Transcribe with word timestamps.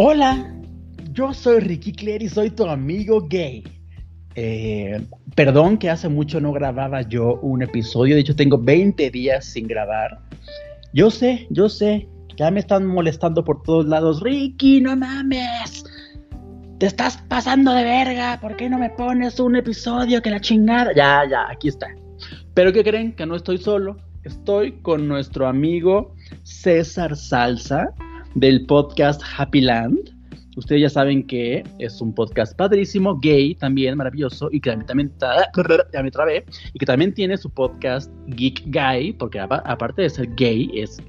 Hola, 0.00 0.54
yo 1.12 1.34
soy 1.34 1.58
Ricky 1.58 1.90
Claire 1.90 2.24
y 2.24 2.28
soy 2.28 2.50
tu 2.50 2.64
amigo 2.66 3.20
gay. 3.20 3.64
Eh, 4.36 5.04
perdón 5.34 5.76
que 5.76 5.90
hace 5.90 6.08
mucho 6.08 6.40
no 6.40 6.52
grababa 6.52 7.02
yo 7.02 7.40
un 7.42 7.62
episodio, 7.62 8.14
de 8.14 8.20
hecho 8.20 8.36
tengo 8.36 8.58
20 8.58 9.10
días 9.10 9.44
sin 9.44 9.66
grabar. 9.66 10.20
Yo 10.92 11.10
sé, 11.10 11.48
yo 11.50 11.68
sé, 11.68 12.08
ya 12.36 12.48
me 12.52 12.60
están 12.60 12.86
molestando 12.86 13.44
por 13.44 13.60
todos 13.64 13.86
lados. 13.86 14.20
Ricky, 14.20 14.80
no 14.80 14.94
mames. 14.94 15.84
Te 16.78 16.86
estás 16.86 17.16
pasando 17.26 17.72
de 17.72 17.82
verga. 17.82 18.38
¿Por 18.40 18.54
qué 18.54 18.70
no 18.70 18.78
me 18.78 18.90
pones 18.90 19.40
un 19.40 19.56
episodio 19.56 20.22
que 20.22 20.30
la 20.30 20.40
chingada? 20.40 20.92
Ya, 20.94 21.24
ya, 21.28 21.50
aquí 21.50 21.66
está. 21.66 21.88
Pero 22.54 22.72
¿qué 22.72 22.84
creen? 22.84 23.16
Que 23.16 23.26
no 23.26 23.34
estoy 23.34 23.58
solo. 23.58 23.96
Estoy 24.22 24.80
con 24.80 25.08
nuestro 25.08 25.48
amigo 25.48 26.14
César 26.44 27.16
Salsa 27.16 27.92
del 28.34 28.66
podcast 28.66 29.22
Happy 29.36 29.60
Land. 29.60 30.14
Ustedes 30.56 30.82
ya 30.82 30.90
saben 30.90 31.24
que 31.26 31.62
es 31.78 32.00
un 32.00 32.12
podcast 32.12 32.56
padrísimo, 32.56 33.18
gay 33.20 33.54
también, 33.54 33.96
maravilloso, 33.96 34.48
y 34.50 34.60
que 34.60 34.76
también, 34.76 35.12
me 36.02 36.10
trabé, 36.10 36.44
y 36.72 36.78
que 36.78 36.86
también 36.86 37.14
tiene 37.14 37.36
su 37.36 37.48
podcast 37.48 38.10
Geek 38.26 38.64
Guy, 38.66 39.12
porque 39.12 39.38
aparte 39.38 40.02
de 40.02 40.10
ser 40.10 40.34
gay, 40.34 40.70
es 40.74 41.00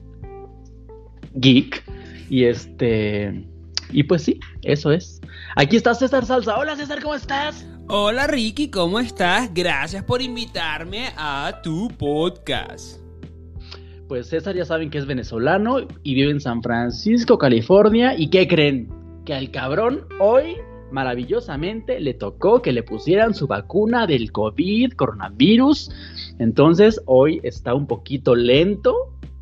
geek. 1.36 1.84
Y 2.30 2.44
este. 2.44 3.44
Y 3.92 4.04
pues 4.04 4.22
sí, 4.22 4.40
eso 4.62 4.92
es. 4.92 5.20
Aquí 5.56 5.78
está 5.78 5.96
César 5.96 6.26
Salsa. 6.26 6.58
Hola 6.58 6.76
César, 6.76 7.02
¿cómo 7.02 7.16
estás? 7.16 7.66
Hola 7.88 8.28
Ricky, 8.28 8.70
¿cómo 8.70 9.00
estás? 9.00 9.52
Gracias 9.52 10.04
por 10.04 10.22
invitarme 10.22 11.10
a 11.18 11.60
tu 11.64 11.88
podcast 11.88 13.09
pues 14.10 14.28
César 14.28 14.56
ya 14.56 14.66
saben 14.66 14.90
que 14.90 14.98
es 14.98 15.06
venezolano 15.06 15.82
y 16.02 16.16
vive 16.16 16.32
en 16.32 16.42
San 16.42 16.64
Francisco, 16.64 17.38
California. 17.38 18.16
¿Y 18.18 18.32
qué 18.32 18.48
creen? 18.48 18.90
Que 19.24 19.36
al 19.36 19.52
cabrón 19.52 20.08
hoy, 20.20 20.56
maravillosamente, 20.92 22.00
le 22.00 22.16
tocó 22.16 22.64
que 22.64 22.74
le 22.74 22.82
pusieran 22.82 23.36
su 23.36 23.46
vacuna 23.46 24.08
del 24.08 24.32
COVID, 24.32 24.94
coronavirus. 24.94 25.92
Entonces 26.40 27.00
hoy 27.06 27.40
está 27.44 27.76
un 27.76 27.86
poquito 27.86 28.34
lento, 28.34 28.96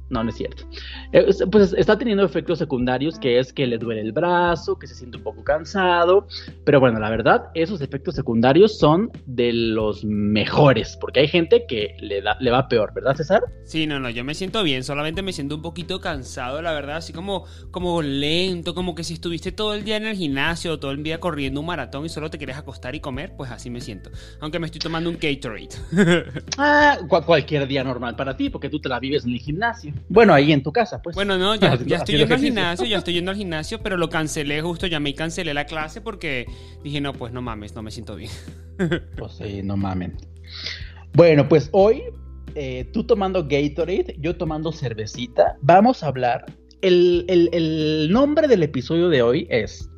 no, 0.09 0.23
no 0.23 0.29
es 0.29 0.35
cierto. 0.37 0.63
Eh, 1.11 1.27
pues 1.51 1.73
está 1.73 1.97
teniendo 1.97 2.23
efectos 2.23 2.59
secundarios, 2.59 3.19
que 3.19 3.39
es 3.39 3.51
que 3.51 3.67
le 3.67 3.77
duele 3.77 4.01
el 4.01 4.13
brazo, 4.13 4.79
que 4.79 4.87
se 4.87 4.95
siente 4.95 5.17
un 5.17 5.23
poco 5.23 5.43
cansado. 5.43 6.27
Pero 6.63 6.79
bueno, 6.79 6.99
la 6.99 7.09
verdad, 7.09 7.49
esos 7.53 7.81
efectos 7.81 8.15
secundarios 8.15 8.77
son 8.77 9.11
de 9.25 9.51
los 9.51 10.05
mejores, 10.05 10.97
porque 10.99 11.21
hay 11.21 11.27
gente 11.27 11.65
que 11.67 11.95
le, 11.99 12.21
da, 12.21 12.37
le 12.39 12.51
va 12.51 12.67
peor, 12.67 12.93
¿verdad, 12.93 13.15
César? 13.15 13.43
Sí, 13.65 13.85
no, 13.85 13.99
no, 13.99 14.09
yo 14.09 14.23
me 14.23 14.33
siento 14.33 14.63
bien, 14.63 14.83
solamente 14.83 15.21
me 15.21 15.33
siento 15.33 15.55
un 15.55 15.61
poquito 15.61 15.99
cansado, 15.99 16.61
la 16.61 16.71
verdad, 16.71 16.97
así 16.97 17.11
como, 17.11 17.45
como 17.71 18.01
lento, 18.01 18.73
como 18.73 18.95
que 18.95 19.03
si 19.03 19.15
estuviste 19.15 19.51
todo 19.51 19.73
el 19.73 19.83
día 19.83 19.97
en 19.97 20.05
el 20.05 20.15
gimnasio, 20.15 20.79
todo 20.79 20.91
el 20.91 21.03
día 21.03 21.19
corriendo 21.19 21.59
un 21.59 21.65
maratón 21.65 22.05
y 22.05 22.09
solo 22.09 22.29
te 22.29 22.37
quieres 22.37 22.57
acostar 22.57 22.95
y 22.95 23.01
comer, 23.01 23.33
pues 23.35 23.51
así 23.51 23.69
me 23.69 23.81
siento. 23.81 24.09
Aunque 24.39 24.59
me 24.59 24.67
estoy 24.67 24.79
tomando 24.79 25.09
un 25.09 25.17
Gatorade. 25.19 25.69
ah, 26.57 26.97
cualquier 27.25 27.67
día 27.67 27.83
normal 27.83 28.15
para 28.15 28.37
ti, 28.37 28.49
porque 28.49 28.69
tú 28.69 28.79
te 28.79 28.89
la 28.89 28.99
vives 28.99 29.25
en 29.25 29.33
el 29.33 29.39
gimnasio. 29.39 29.93
Bueno, 30.09 30.33
ahí 30.33 30.51
en 30.51 30.63
tu 30.63 30.71
casa, 30.71 31.01
pues. 31.01 31.15
Bueno, 31.15 31.37
no, 31.37 31.55
ya, 31.55 31.73
estoy 31.73 32.17
yendo 32.17 32.35
al 32.35 32.41
gimnasio, 32.41 32.85
ya 32.85 32.97
estoy 32.97 33.13
yendo 33.13 33.31
al 33.31 33.37
gimnasio, 33.37 33.81
pero 33.81 33.97
lo 33.97 34.09
cancelé 34.09 34.61
justo, 34.61 34.87
llamé 34.87 35.09
y 35.09 35.13
cancelé 35.13 35.53
la 35.53 35.65
clase 35.65 36.01
porque 36.01 36.45
dije, 36.83 37.01
no, 37.01 37.13
pues 37.13 37.33
no 37.33 37.41
mames, 37.41 37.75
no 37.75 37.81
me 37.81 37.91
siento 37.91 38.15
bien. 38.15 38.31
Pues 39.17 39.31
sí, 39.33 39.63
no 39.63 39.75
mamen. 39.75 40.15
Bueno, 41.13 41.49
pues 41.49 41.69
hoy, 41.71 42.03
eh, 42.53 42.87
tú 42.93 43.03
tomando 43.03 43.41
Gatorade, 43.41 44.15
yo 44.19 44.37
tomando 44.37 44.71
cervecita, 44.71 45.57
vamos 45.61 46.03
a 46.03 46.07
hablar. 46.07 46.45
El, 46.81 47.25
el 47.27 48.11
nombre 48.11 48.47
del 48.47 48.61
episodio 48.61 49.09
de 49.09 49.23
hoy 49.23 49.47
es 49.49 49.89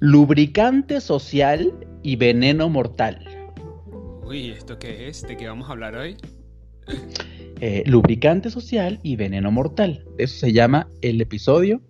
Lubricante 0.00 1.00
social 1.00 1.72
y 2.02 2.16
veneno 2.16 2.68
mortal. 2.68 3.24
Uy, 4.24 4.50
¿esto 4.50 4.78
qué 4.78 5.08
es? 5.08 5.22
¿De 5.22 5.36
qué 5.36 5.46
vamos 5.48 5.68
a 5.68 5.72
hablar 5.72 5.96
hoy? 5.96 6.16
Eh, 7.60 7.84
lubricante 7.86 8.50
social 8.50 9.00
y 9.02 9.16
veneno 9.16 9.50
mortal. 9.50 10.04
Eso 10.18 10.40
se 10.40 10.52
llama 10.52 10.88
el 11.00 11.20
episodio. 11.20 11.80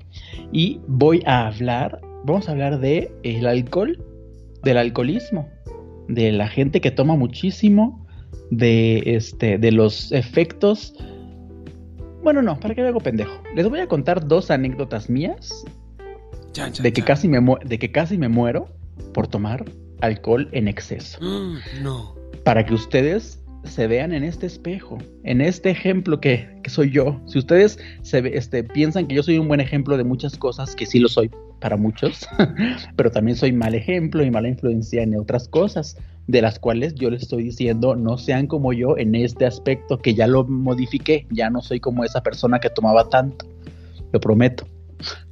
Y 0.52 0.80
voy 0.86 1.22
a 1.26 1.48
hablar, 1.48 2.00
vamos 2.24 2.48
a 2.48 2.52
hablar 2.52 2.78
de 2.78 3.10
el 3.24 3.46
alcohol, 3.46 3.98
del 4.62 4.78
alcoholismo, 4.78 5.48
de 6.08 6.30
la 6.30 6.48
gente 6.48 6.80
que 6.80 6.92
toma 6.92 7.16
muchísimo, 7.16 8.06
de 8.50 9.02
este, 9.16 9.58
de 9.58 9.72
los 9.72 10.12
efectos. 10.12 10.94
Bueno, 12.22 12.42
no, 12.42 12.60
para 12.60 12.74
que 12.74 12.82
me 12.82 12.88
hago 12.88 13.00
pendejo. 13.00 13.42
Les 13.56 13.68
voy 13.68 13.80
a 13.80 13.88
contar 13.88 14.26
dos 14.26 14.52
anécdotas 14.52 15.10
mías 15.10 15.64
de, 16.80 16.92
que 16.92 17.02
Casi 17.02 17.28
me 17.28 17.40
de 17.64 17.78
que 17.78 17.90
casi 17.90 18.16
me 18.16 18.28
muero 18.28 18.68
por 19.12 19.26
tomar 19.26 19.64
alcohol 20.00 20.48
en 20.52 20.68
exceso. 20.68 21.18
no. 21.82 22.14
Para 22.44 22.64
que 22.64 22.74
ustedes 22.74 23.42
se 23.66 23.86
vean 23.86 24.12
en 24.12 24.24
este 24.24 24.46
espejo, 24.46 24.98
en 25.24 25.40
este 25.40 25.70
ejemplo 25.70 26.20
que, 26.20 26.48
soy 26.66 26.90
yo. 26.90 27.20
Si 27.26 27.38
ustedes 27.38 27.78
se, 28.02 28.18
este, 28.36 28.64
piensan 28.64 29.06
que 29.06 29.14
yo 29.14 29.22
soy 29.22 29.38
un 29.38 29.48
buen 29.48 29.60
ejemplo 29.60 29.96
de 29.96 30.04
muchas 30.04 30.36
cosas, 30.36 30.74
que 30.74 30.86
sí 30.86 30.98
lo 30.98 31.08
soy 31.08 31.30
para 31.60 31.76
muchos, 31.76 32.26
pero 32.96 33.10
también 33.10 33.36
soy 33.36 33.52
mal 33.52 33.74
ejemplo 33.74 34.22
y 34.22 34.30
mala 34.30 34.48
influencia 34.48 35.02
en 35.02 35.16
otras 35.18 35.48
cosas, 35.48 35.96
de 36.26 36.42
las 36.42 36.58
cuales 36.58 36.94
yo 36.94 37.10
les 37.10 37.22
estoy 37.22 37.44
diciendo 37.44 37.94
no 37.94 38.18
sean 38.18 38.46
como 38.46 38.72
yo 38.72 38.98
en 38.98 39.14
este 39.14 39.46
aspecto, 39.46 39.98
que 39.98 40.14
ya 40.14 40.26
lo 40.26 40.44
modifiqué, 40.44 41.26
ya 41.30 41.50
no 41.50 41.60
soy 41.62 41.80
como 41.80 42.04
esa 42.04 42.22
persona 42.22 42.58
que 42.58 42.70
tomaba 42.70 43.08
tanto, 43.08 43.46
lo 44.12 44.20
prometo. 44.20 44.66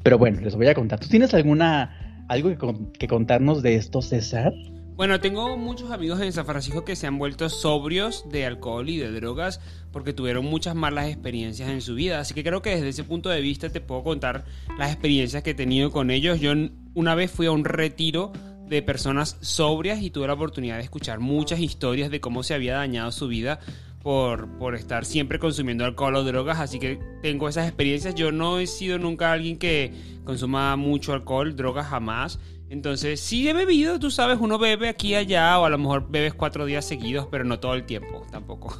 Pero 0.02 0.18
bueno, 0.18 0.40
les 0.40 0.54
voy 0.54 0.66
a 0.66 0.74
contar. 0.74 1.00
¿Tú 1.00 1.08
tienes 1.08 1.32
alguna, 1.34 2.24
algo 2.28 2.50
que, 2.50 2.74
que 2.98 3.08
contarnos 3.08 3.62
de 3.62 3.76
esto, 3.76 4.02
César? 4.02 4.52
Bueno, 4.96 5.18
tengo 5.18 5.56
muchos 5.56 5.90
amigos 5.90 6.20
en 6.20 6.32
San 6.32 6.46
Francisco 6.46 6.84
que 6.84 6.94
se 6.94 7.08
han 7.08 7.18
vuelto 7.18 7.48
sobrios 7.48 8.28
de 8.30 8.46
alcohol 8.46 8.88
y 8.88 8.96
de 8.96 9.10
drogas 9.10 9.60
porque 9.90 10.12
tuvieron 10.12 10.44
muchas 10.44 10.76
malas 10.76 11.08
experiencias 11.08 11.68
en 11.68 11.80
su 11.80 11.96
vida. 11.96 12.20
Así 12.20 12.32
que 12.32 12.44
creo 12.44 12.62
que 12.62 12.76
desde 12.76 12.90
ese 12.90 13.02
punto 13.02 13.28
de 13.28 13.40
vista 13.40 13.68
te 13.70 13.80
puedo 13.80 14.04
contar 14.04 14.44
las 14.78 14.92
experiencias 14.92 15.42
que 15.42 15.50
he 15.50 15.54
tenido 15.54 15.90
con 15.90 16.12
ellos. 16.12 16.38
Yo 16.38 16.52
una 16.94 17.16
vez 17.16 17.32
fui 17.32 17.46
a 17.46 17.50
un 17.50 17.64
retiro 17.64 18.30
de 18.68 18.82
personas 18.82 19.36
sobrias 19.40 20.00
y 20.00 20.10
tuve 20.10 20.28
la 20.28 20.34
oportunidad 20.34 20.76
de 20.76 20.84
escuchar 20.84 21.18
muchas 21.18 21.58
historias 21.58 22.08
de 22.08 22.20
cómo 22.20 22.44
se 22.44 22.54
había 22.54 22.76
dañado 22.76 23.10
su 23.10 23.26
vida 23.26 23.58
por, 24.00 24.48
por 24.58 24.76
estar 24.76 25.04
siempre 25.06 25.40
consumiendo 25.40 25.84
alcohol 25.84 26.14
o 26.14 26.22
drogas, 26.22 26.60
así 26.60 26.78
que 26.78 27.00
tengo 27.20 27.48
esas 27.48 27.66
experiencias. 27.66 28.14
Yo 28.14 28.30
no 28.30 28.60
he 28.60 28.68
sido 28.68 28.98
nunca 28.98 29.32
alguien 29.32 29.58
que 29.58 29.92
consuma 30.24 30.76
mucho 30.76 31.14
alcohol, 31.14 31.56
drogas 31.56 31.88
jamás. 31.88 32.38
Entonces, 32.74 33.20
sí 33.20 33.48
he 33.48 33.52
bebido, 33.52 34.00
tú 34.00 34.10
sabes, 34.10 34.38
uno 34.40 34.58
bebe 34.58 34.88
aquí 34.88 35.10
y 35.10 35.14
allá, 35.14 35.60
o 35.60 35.64
a 35.64 35.70
lo 35.70 35.78
mejor 35.78 36.10
bebes 36.10 36.34
cuatro 36.34 36.66
días 36.66 36.84
seguidos, 36.84 37.28
pero 37.30 37.44
no 37.44 37.60
todo 37.60 37.74
el 37.74 37.84
tiempo, 37.84 38.26
tampoco. 38.32 38.76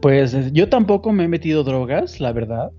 pues 0.00 0.52
yo 0.52 0.68
tampoco 0.68 1.12
me 1.12 1.24
he 1.24 1.28
metido 1.28 1.64
drogas, 1.64 2.20
la 2.20 2.32
verdad, 2.32 2.70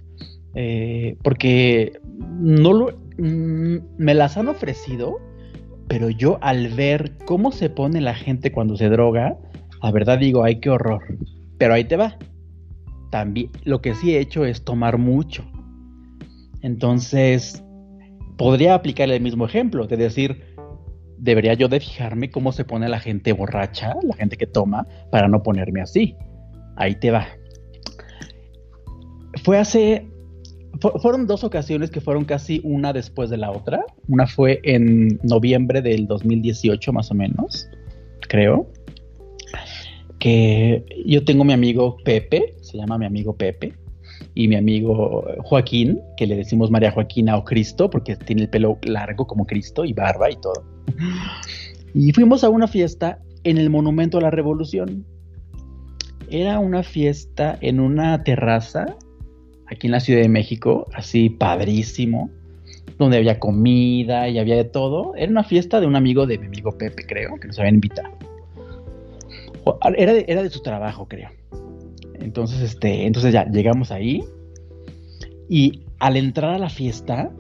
eh, 0.56 1.18
porque 1.24 2.00
no 2.40 2.88
mm, 3.18 3.78
me 3.98 4.14
las 4.14 4.38
han 4.38 4.48
ofrecido, 4.48 5.18
pero 5.90 6.10
yo 6.10 6.38
al 6.40 6.70
ver 6.70 7.18
cómo 7.26 7.52
se 7.52 7.70
pone 7.70 8.00
la 8.00 8.16
gente 8.16 8.54
cuando 8.54 8.78
se 8.78 8.88
droga, 8.88 9.38
la 9.84 9.92
verdad 9.92 10.20
digo, 10.20 10.46
ay, 10.46 10.62
qué 10.62 10.70
horror. 10.70 11.04
Pero 11.58 11.74
ahí 11.74 11.84
te 11.84 11.98
va. 11.98 12.18
También, 13.12 13.50
lo 13.66 13.82
que 13.82 13.94
sí 13.94 14.16
he 14.16 14.22
hecho 14.22 14.46
es 14.46 14.64
tomar 14.64 14.98
mucho. 14.98 15.44
Entonces, 16.62 17.62
podría 18.38 18.76
aplicar 18.76 19.10
el 19.10 19.22
mismo 19.22 19.46
ejemplo, 19.46 19.88
de 19.88 19.98
decir, 19.98 20.44
debería 21.18 21.54
yo 21.56 21.68
de 21.68 21.80
fijarme 21.80 22.30
cómo 22.30 22.52
se 22.52 22.64
pone 22.64 22.88
la 22.88 23.00
gente 23.00 23.34
borracha, 23.34 23.96
la 24.04 24.16
gente 24.16 24.38
que 24.38 24.48
toma, 24.48 24.88
para 25.12 25.28
no 25.28 25.44
ponerme 25.44 25.82
así. 25.82 26.16
Ahí 26.76 26.96
te 26.96 27.12
va. 27.12 27.28
Fue 29.44 29.58
hace, 29.58 30.08
fueron 31.02 31.26
dos 31.28 31.44
ocasiones 31.44 31.90
que 31.90 32.02
fueron 32.02 32.26
casi 32.26 32.62
una 32.64 32.94
después 32.94 33.30
de 33.30 33.38
la 33.38 33.52
otra. 33.52 33.84
Una 34.08 34.28
fue 34.28 34.60
en 34.64 35.20
noviembre 35.24 35.82
del 35.82 36.08
2018 36.08 36.94
más 36.94 37.12
o 37.12 37.16
menos, 37.16 37.68
creo. 38.22 38.72
Que 40.20 40.84
yo 41.06 41.24
tengo 41.24 41.44
mi 41.44 41.54
amigo 41.54 41.98
Pepe, 42.04 42.56
se 42.62 42.78
llama 42.78 42.98
mi 42.98 43.06
amigo 43.06 43.36
Pepe 43.36 43.74
y 44.38 44.48
mi 44.48 44.56
amigo 44.56 45.26
Joaquín, 45.46 46.00
que 46.16 46.28
le 46.28 46.36
decimos 46.36 46.70
María 46.70 46.92
Joaquina 46.92 47.38
o 47.38 47.44
Cristo, 47.44 47.90
porque 47.90 48.16
tiene 48.16 48.44
el 48.44 48.50
pelo 48.50 48.78
largo 48.84 49.26
como 49.26 49.48
Cristo 49.48 49.84
y 49.84 49.94
barba 49.94 50.30
y 50.30 50.36
todo. 50.36 50.64
Y 51.96 52.14
fuimos 52.14 52.44
a 52.44 52.50
una 52.50 52.68
fiesta 52.68 53.18
en 53.44 53.58
el 53.58 53.72
Monumento 53.72 54.20
a 54.20 54.22
la 54.22 54.30
Revolución. 54.30 55.04
Era 56.30 56.60
una 56.60 56.84
fiesta 56.84 57.58
en 57.62 57.80
una 57.80 58.24
terraza 58.24 58.86
aquí 59.66 59.88
en 59.88 59.94
la 59.94 60.00
Ciudad 60.00 60.22
de 60.22 60.30
México, 60.30 60.86
así 60.94 61.32
padrísimo, 61.32 62.30
donde 63.00 63.18
había 63.18 63.40
comida 63.40 64.30
y 64.30 64.38
había 64.38 64.56
de 64.56 64.66
todo. 64.66 65.16
Era 65.16 65.32
una 65.32 65.46
fiesta 65.46 65.80
de 65.80 65.88
un 65.88 65.96
amigo 65.96 66.28
de 66.28 66.38
mi 66.38 66.46
amigo 66.46 66.78
Pepe, 66.78 67.08
creo, 67.08 67.40
que 67.40 67.48
nos 67.48 67.58
habían 67.58 67.74
invitado. 67.74 68.10
Era 69.98 70.12
era 70.28 70.44
de 70.44 70.50
su 70.52 70.62
trabajo, 70.62 71.08
creo. 71.08 71.32
Entonces, 72.20 72.62
este, 72.62 73.06
entonces 73.06 73.34
ya 73.34 73.46
llegamos 73.46 73.92
ahí 73.92 74.24
y 75.50 75.84
al 76.00 76.18
entrar 76.18 76.54
a 76.54 76.58
la 76.58 76.70
fiesta, 76.70 77.32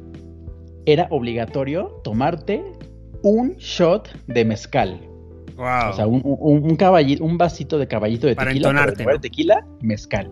era 0.85 1.07
obligatorio 1.11 2.01
tomarte 2.03 2.63
un 3.21 3.55
shot 3.57 4.09
de 4.27 4.45
mezcal. 4.45 4.99
Wow. 5.57 5.89
O 5.89 5.93
sea, 5.93 6.07
un, 6.07 6.21
un, 6.23 6.63
un 6.63 6.75
caballito, 6.75 7.23
un 7.23 7.37
vasito 7.37 7.77
de 7.77 7.87
caballito 7.87 8.27
de 8.27 8.35
Para 8.35 8.51
tequila. 8.51 9.19
tequila, 9.19 9.67
mezcal. 9.81 10.31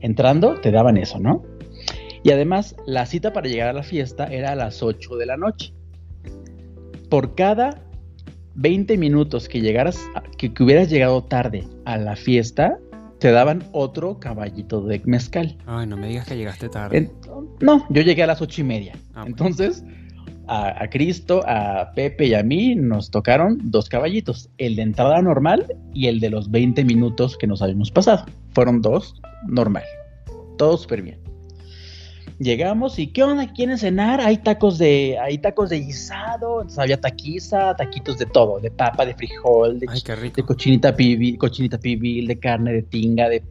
Entrando, 0.00 0.54
te 0.60 0.70
daban 0.70 0.96
eso, 0.96 1.18
¿no? 1.18 1.42
Y 2.22 2.32
además, 2.32 2.76
la 2.86 3.06
cita 3.06 3.32
para 3.32 3.48
llegar 3.48 3.68
a 3.68 3.72
la 3.72 3.82
fiesta 3.82 4.26
era 4.26 4.52
a 4.52 4.54
las 4.54 4.82
8 4.82 5.16
de 5.16 5.26
la 5.26 5.36
noche. 5.36 5.72
Por 7.08 7.34
cada 7.34 7.82
20 8.60 8.98
minutos 8.98 9.48
que 9.48 9.60
llegaras, 9.60 9.98
que, 10.36 10.52
que 10.52 10.62
hubieras 10.62 10.90
llegado 10.90 11.24
tarde 11.24 11.64
a 11.86 11.96
la 11.96 12.14
fiesta, 12.14 12.78
te 13.18 13.30
daban 13.30 13.64
otro 13.72 14.18
caballito 14.20 14.82
de 14.82 15.00
mezcal. 15.06 15.56
Ay, 15.66 15.86
no 15.86 15.96
me 15.96 16.08
digas 16.08 16.26
que 16.28 16.36
llegaste 16.36 16.68
tarde. 16.68 16.96
En- 16.98 17.12
no, 17.60 17.86
yo 17.88 18.02
llegué 18.02 18.22
a 18.22 18.26
las 18.26 18.42
ocho 18.42 18.60
y 18.60 18.64
media. 18.64 18.94
Ah. 19.14 19.24
Entonces, 19.26 19.82
a, 20.46 20.82
a 20.82 20.90
Cristo, 20.90 21.42
a 21.46 21.92
Pepe 21.94 22.26
y 22.26 22.34
a 22.34 22.42
mí 22.42 22.74
nos 22.74 23.10
tocaron 23.10 23.58
dos 23.64 23.88
caballitos, 23.88 24.50
el 24.58 24.76
de 24.76 24.82
entrada 24.82 25.22
normal 25.22 25.66
y 25.94 26.08
el 26.08 26.20
de 26.20 26.28
los 26.28 26.50
20 26.50 26.84
minutos 26.84 27.38
que 27.38 27.46
nos 27.46 27.62
habíamos 27.62 27.90
pasado. 27.90 28.26
Fueron 28.52 28.82
dos 28.82 29.14
normal. 29.46 29.84
Todo 30.58 30.76
súper 30.76 31.00
bien. 31.02 31.19
Llegamos 32.40 32.98
y 32.98 33.08
¿qué 33.08 33.22
onda? 33.22 33.52
¿Quieren 33.52 33.76
cenar? 33.76 34.18
Hay 34.22 34.38
tacos 34.38 34.78
de, 34.78 35.18
hay 35.20 35.36
tacos 35.36 35.68
de 35.68 35.80
guisado, 35.80 36.62
entonces 36.62 36.78
había 36.78 36.98
taquiza, 36.98 37.76
taquitos 37.76 38.16
de 38.16 38.24
todo, 38.24 38.58
de 38.60 38.70
papa, 38.70 39.04
de 39.04 39.14
frijol, 39.14 39.78
de, 39.78 39.86
Ay, 39.90 40.30
de 40.30 40.42
cochinita 40.42 40.96
pibil, 40.96 41.36
cochinita 41.36 41.76
pibil, 41.76 42.26
de 42.26 42.38
carne, 42.38 42.72
de 42.72 42.80
tinga, 42.82 43.28
de 43.28 43.42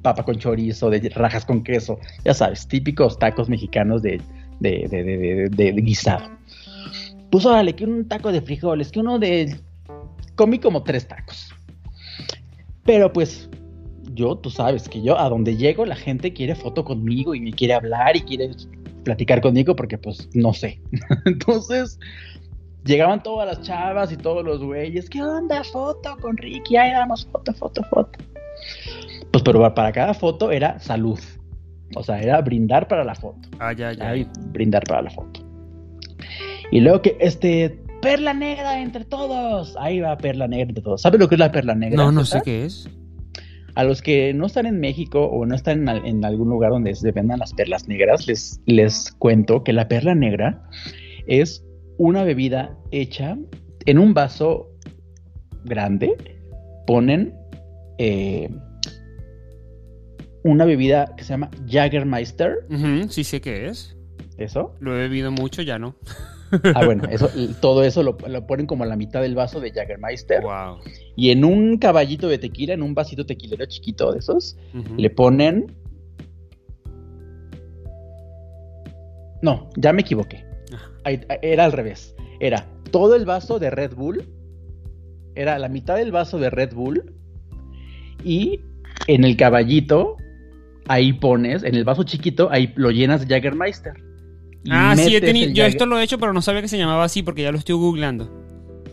papa 0.00 0.24
con 0.24 0.38
chorizo, 0.38 0.88
de 0.88 1.10
rajas 1.10 1.44
con 1.44 1.62
queso. 1.62 1.98
Ya 2.24 2.32
sabes, 2.32 2.66
típicos 2.66 3.18
tacos 3.18 3.50
mexicanos 3.50 4.00
de, 4.00 4.18
de, 4.60 4.88
de, 4.90 5.04
de, 5.04 5.16
de- 5.18 5.48
de- 5.50 5.72
de 5.74 5.82
guisado. 5.82 6.30
Pues 7.30 7.44
órale, 7.44 7.74
que 7.74 7.84
un 7.84 8.08
taco 8.08 8.32
de 8.32 8.40
frijoles, 8.40 8.90
que 8.90 9.00
uno 9.00 9.18
de... 9.18 9.58
Comí 10.36 10.58
como 10.58 10.82
tres 10.84 11.06
tacos. 11.06 11.52
Pero 12.84 13.12
pues 13.12 13.50
yo, 14.14 14.36
tú 14.36 14.50
sabes 14.50 14.88
que 14.88 15.02
yo 15.02 15.18
a 15.18 15.28
donde 15.28 15.56
llego 15.56 15.84
la 15.84 15.96
gente 15.96 16.32
quiere 16.32 16.54
foto 16.54 16.84
conmigo 16.84 17.34
y 17.34 17.40
me 17.40 17.52
quiere 17.52 17.74
hablar 17.74 18.16
y 18.16 18.22
quiere 18.22 18.50
platicar 19.04 19.40
conmigo 19.40 19.74
porque 19.76 19.98
pues 19.98 20.28
no 20.34 20.52
sé. 20.52 20.80
Entonces 21.24 21.98
llegaban 22.84 23.22
todas 23.22 23.46
las 23.46 23.66
chavas 23.66 24.12
y 24.12 24.16
todos 24.16 24.44
los 24.44 24.62
güeyes, 24.62 25.08
¿qué 25.08 25.22
onda? 25.22 25.62
Foto 25.64 26.16
con 26.20 26.36
Ricky, 26.36 26.76
ahí 26.76 26.92
damos 26.92 27.26
foto, 27.26 27.52
foto, 27.54 27.82
foto. 27.84 28.18
Pues 29.30 29.42
pero 29.42 29.74
para 29.74 29.92
cada 29.92 30.14
foto 30.14 30.50
era 30.50 30.78
salud. 30.78 31.18
O 31.94 32.02
sea, 32.02 32.20
era 32.20 32.40
brindar 32.40 32.88
para 32.88 33.04
la 33.04 33.14
foto. 33.14 33.48
Ah, 33.58 33.72
ya, 33.72 33.92
ya. 33.92 34.10
Ay, 34.10 34.26
brindar 34.52 34.82
para 34.84 35.02
la 35.02 35.10
foto. 35.10 35.40
Y 36.70 36.80
luego 36.80 37.02
que, 37.02 37.16
este, 37.20 37.82
perla 38.00 38.32
negra 38.34 38.80
entre 38.80 39.04
todos. 39.04 39.76
Ahí 39.78 40.00
va 40.00 40.16
perla 40.16 40.48
negra 40.48 40.68
entre 40.68 40.82
todos. 40.82 41.02
¿Sabes 41.02 41.20
lo 41.20 41.28
que 41.28 41.34
es 41.34 41.38
la 41.38 41.52
perla 41.52 41.74
negra? 41.74 41.96
No, 41.96 42.12
no 42.12 42.24
sé 42.24 42.40
qué 42.42 42.64
es. 42.64 42.88
A 43.74 43.84
los 43.84 44.02
que 44.02 44.34
no 44.34 44.46
están 44.46 44.66
en 44.66 44.80
México 44.80 45.24
o 45.24 45.46
no 45.46 45.54
están 45.54 45.80
en, 45.82 45.88
al- 45.88 46.06
en 46.06 46.24
algún 46.24 46.48
lugar 46.50 46.70
donde 46.70 46.94
se 46.94 47.10
vendan 47.12 47.38
las 47.38 47.54
perlas 47.54 47.88
negras, 47.88 48.26
les, 48.26 48.60
les 48.66 49.10
cuento 49.18 49.64
que 49.64 49.72
la 49.72 49.88
perla 49.88 50.14
negra 50.14 50.62
es 51.26 51.64
una 51.98 52.24
bebida 52.24 52.76
hecha 52.90 53.36
en 53.86 53.98
un 53.98 54.12
vaso 54.14 54.68
grande. 55.64 56.12
Ponen 56.86 57.34
eh, 57.98 58.50
una 60.44 60.64
bebida 60.64 61.14
que 61.16 61.24
se 61.24 61.30
llama 61.30 61.50
Jagermeister. 61.68 62.66
Sí 63.08 63.24
sé 63.24 63.40
qué 63.40 63.68
es. 63.68 63.96
Eso. 64.38 64.74
Lo 64.80 64.94
he 64.96 65.00
bebido 65.02 65.30
mucho, 65.30 65.62
ya 65.62 65.78
no. 65.78 65.94
Ah, 66.74 66.84
bueno, 66.84 67.04
eso, 67.10 67.30
todo 67.60 67.82
eso 67.82 68.02
lo, 68.02 68.16
lo 68.28 68.46
ponen 68.46 68.66
como 68.66 68.84
a 68.84 68.86
la 68.86 68.96
mitad 68.96 69.22
del 69.22 69.34
vaso 69.34 69.58
de 69.60 69.72
Jagermeister. 69.72 70.42
Wow. 70.42 70.78
Y 71.16 71.30
en 71.30 71.44
un 71.44 71.78
caballito 71.78 72.28
de 72.28 72.36
tequila, 72.38 72.74
en 72.74 72.82
un 72.82 72.94
vasito 72.94 73.24
tequilero 73.24 73.64
chiquito 73.66 74.12
de 74.12 74.18
esos, 74.18 74.56
le 74.96 75.08
ponen. 75.10 75.74
No, 79.42 79.68
ya 79.76 79.92
me 79.92 80.02
equivoqué. 80.02 80.44
Ajá. 80.72 80.90
Ahí- 81.04 81.20
Era 81.42 81.64
al 81.64 81.72
revés. 81.72 82.14
Era 82.40 82.66
todo 82.90 83.16
el 83.16 83.24
vaso 83.24 83.58
de 83.58 83.70
Red 83.70 83.94
Bull. 83.94 84.22
Era 85.34 85.58
la 85.58 85.68
mitad 85.68 85.96
del 85.96 86.12
vaso 86.12 86.38
de 86.38 86.50
Red 86.50 86.74
Bull. 86.74 87.12
Y 88.24 88.60
en 89.08 89.24
el 89.24 89.36
caballito, 89.36 90.16
ahí 90.86 91.12
pones, 91.12 91.64
en 91.64 91.74
el 91.74 91.84
vaso 91.84 92.04
chiquito, 92.04 92.48
ahí 92.50 92.72
lo 92.76 92.90
llenas 92.90 93.26
de 93.26 93.34
Jagermeister. 93.34 93.94
Ah, 94.70 94.94
sí, 94.96 95.16
he 95.16 95.20
tenido. 95.20 95.52
Yo 95.52 95.64
esto 95.64 95.86
lo 95.86 95.98
he 95.98 96.02
hecho, 96.04 96.18
pero 96.18 96.32
no 96.32 96.42
sabía 96.42 96.62
que 96.62 96.68
se 96.68 96.78
llamaba 96.78 97.04
así 97.04 97.22
porque 97.22 97.42
ya 97.42 97.52
lo 97.52 97.58
estoy 97.58 97.74
googleando. 97.76 98.30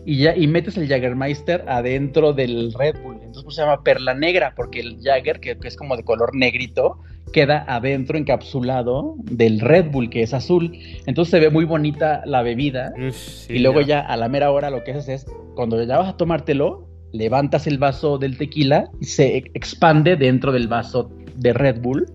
y 0.06 0.16
ya 0.16 0.34
y 0.36 0.46
metes 0.46 0.76
el 0.78 0.88
Jagermeister 0.88 1.64
adentro 1.68 2.32
del 2.32 2.72
Red 2.72 2.96
Bull. 3.02 3.16
Entonces 3.16 3.44
pues, 3.44 3.54
se 3.56 3.62
llama 3.62 3.82
perla 3.82 4.14
negra 4.14 4.54
porque 4.56 4.80
el 4.80 4.98
Jagger, 5.02 5.40
que, 5.40 5.58
que 5.58 5.68
es 5.68 5.76
como 5.76 5.96
de 5.96 6.02
color 6.04 6.34
negrito, 6.34 6.98
queda 7.32 7.64
adentro 7.68 8.16
encapsulado 8.18 9.14
del 9.22 9.60
Red 9.60 9.90
Bull 9.92 10.08
que 10.10 10.22
es 10.22 10.32
azul. 10.34 10.72
Entonces 11.06 11.30
se 11.30 11.38
ve 11.38 11.50
muy 11.50 11.64
bonita 11.66 12.22
la 12.24 12.42
bebida. 12.42 12.92
Uf, 13.08 13.14
sí, 13.14 13.54
y 13.54 13.58
luego 13.60 13.82
ya 13.82 14.00
a 14.00 14.16
la 14.16 14.28
mera 14.28 14.50
hora 14.50 14.70
lo 14.70 14.82
que 14.82 14.92
haces 14.92 15.08
es, 15.08 15.32
cuando 15.54 15.80
ya 15.84 15.98
vas 15.98 16.08
a 16.08 16.16
tomártelo, 16.16 16.88
levantas 17.12 17.66
el 17.66 17.78
vaso 17.78 18.18
del 18.18 18.38
tequila 18.38 18.88
y 19.00 19.04
se 19.04 19.36
expande 19.54 20.16
dentro 20.16 20.50
del 20.50 20.66
vaso 20.66 21.10
de 21.36 21.52
Red 21.52 21.80
Bull 21.82 22.06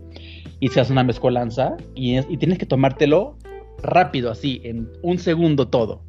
y 0.60 0.70
se 0.70 0.80
hace 0.82 0.92
una 0.92 1.04
mezcolanza 1.04 1.76
y, 1.94 2.16
es- 2.16 2.26
y 2.30 2.38
tienes 2.38 2.58
que 2.58 2.66
tomártelo 2.66 3.38
rápido, 3.82 4.32
así, 4.32 4.62
en 4.64 4.90
un 5.02 5.18
segundo 5.18 5.68
todo. 5.68 6.02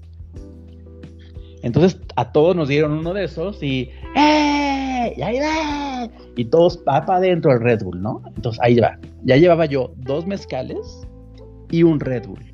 Entonces 1.63 2.01
a 2.17 2.33
todos 2.33 2.55
nos 2.55 2.69
dieron 2.69 2.93
uno 2.93 3.13
de 3.13 3.25
esos 3.25 3.63
y 3.63 3.91
¡eh! 4.15 5.15
¡Y 5.17 5.23
ahí 5.23 5.39
va! 5.39 6.09
Y 6.37 6.45
todos 6.45 6.79
va 6.87 7.05
para 7.05 7.19
adentro 7.19 7.53
el 7.53 7.61
Red 7.61 7.83
Bull, 7.83 8.01
¿no? 8.01 8.23
Entonces 8.37 8.61
ahí 8.63 8.79
va. 8.79 8.99
Ya 9.25 9.37
llevaba 9.37 9.67
yo 9.67 9.93
dos 9.97 10.27
mezcales 10.27 11.07
y 11.71 11.83
un 11.83 11.99
Red 12.01 12.27
Bull. 12.27 12.45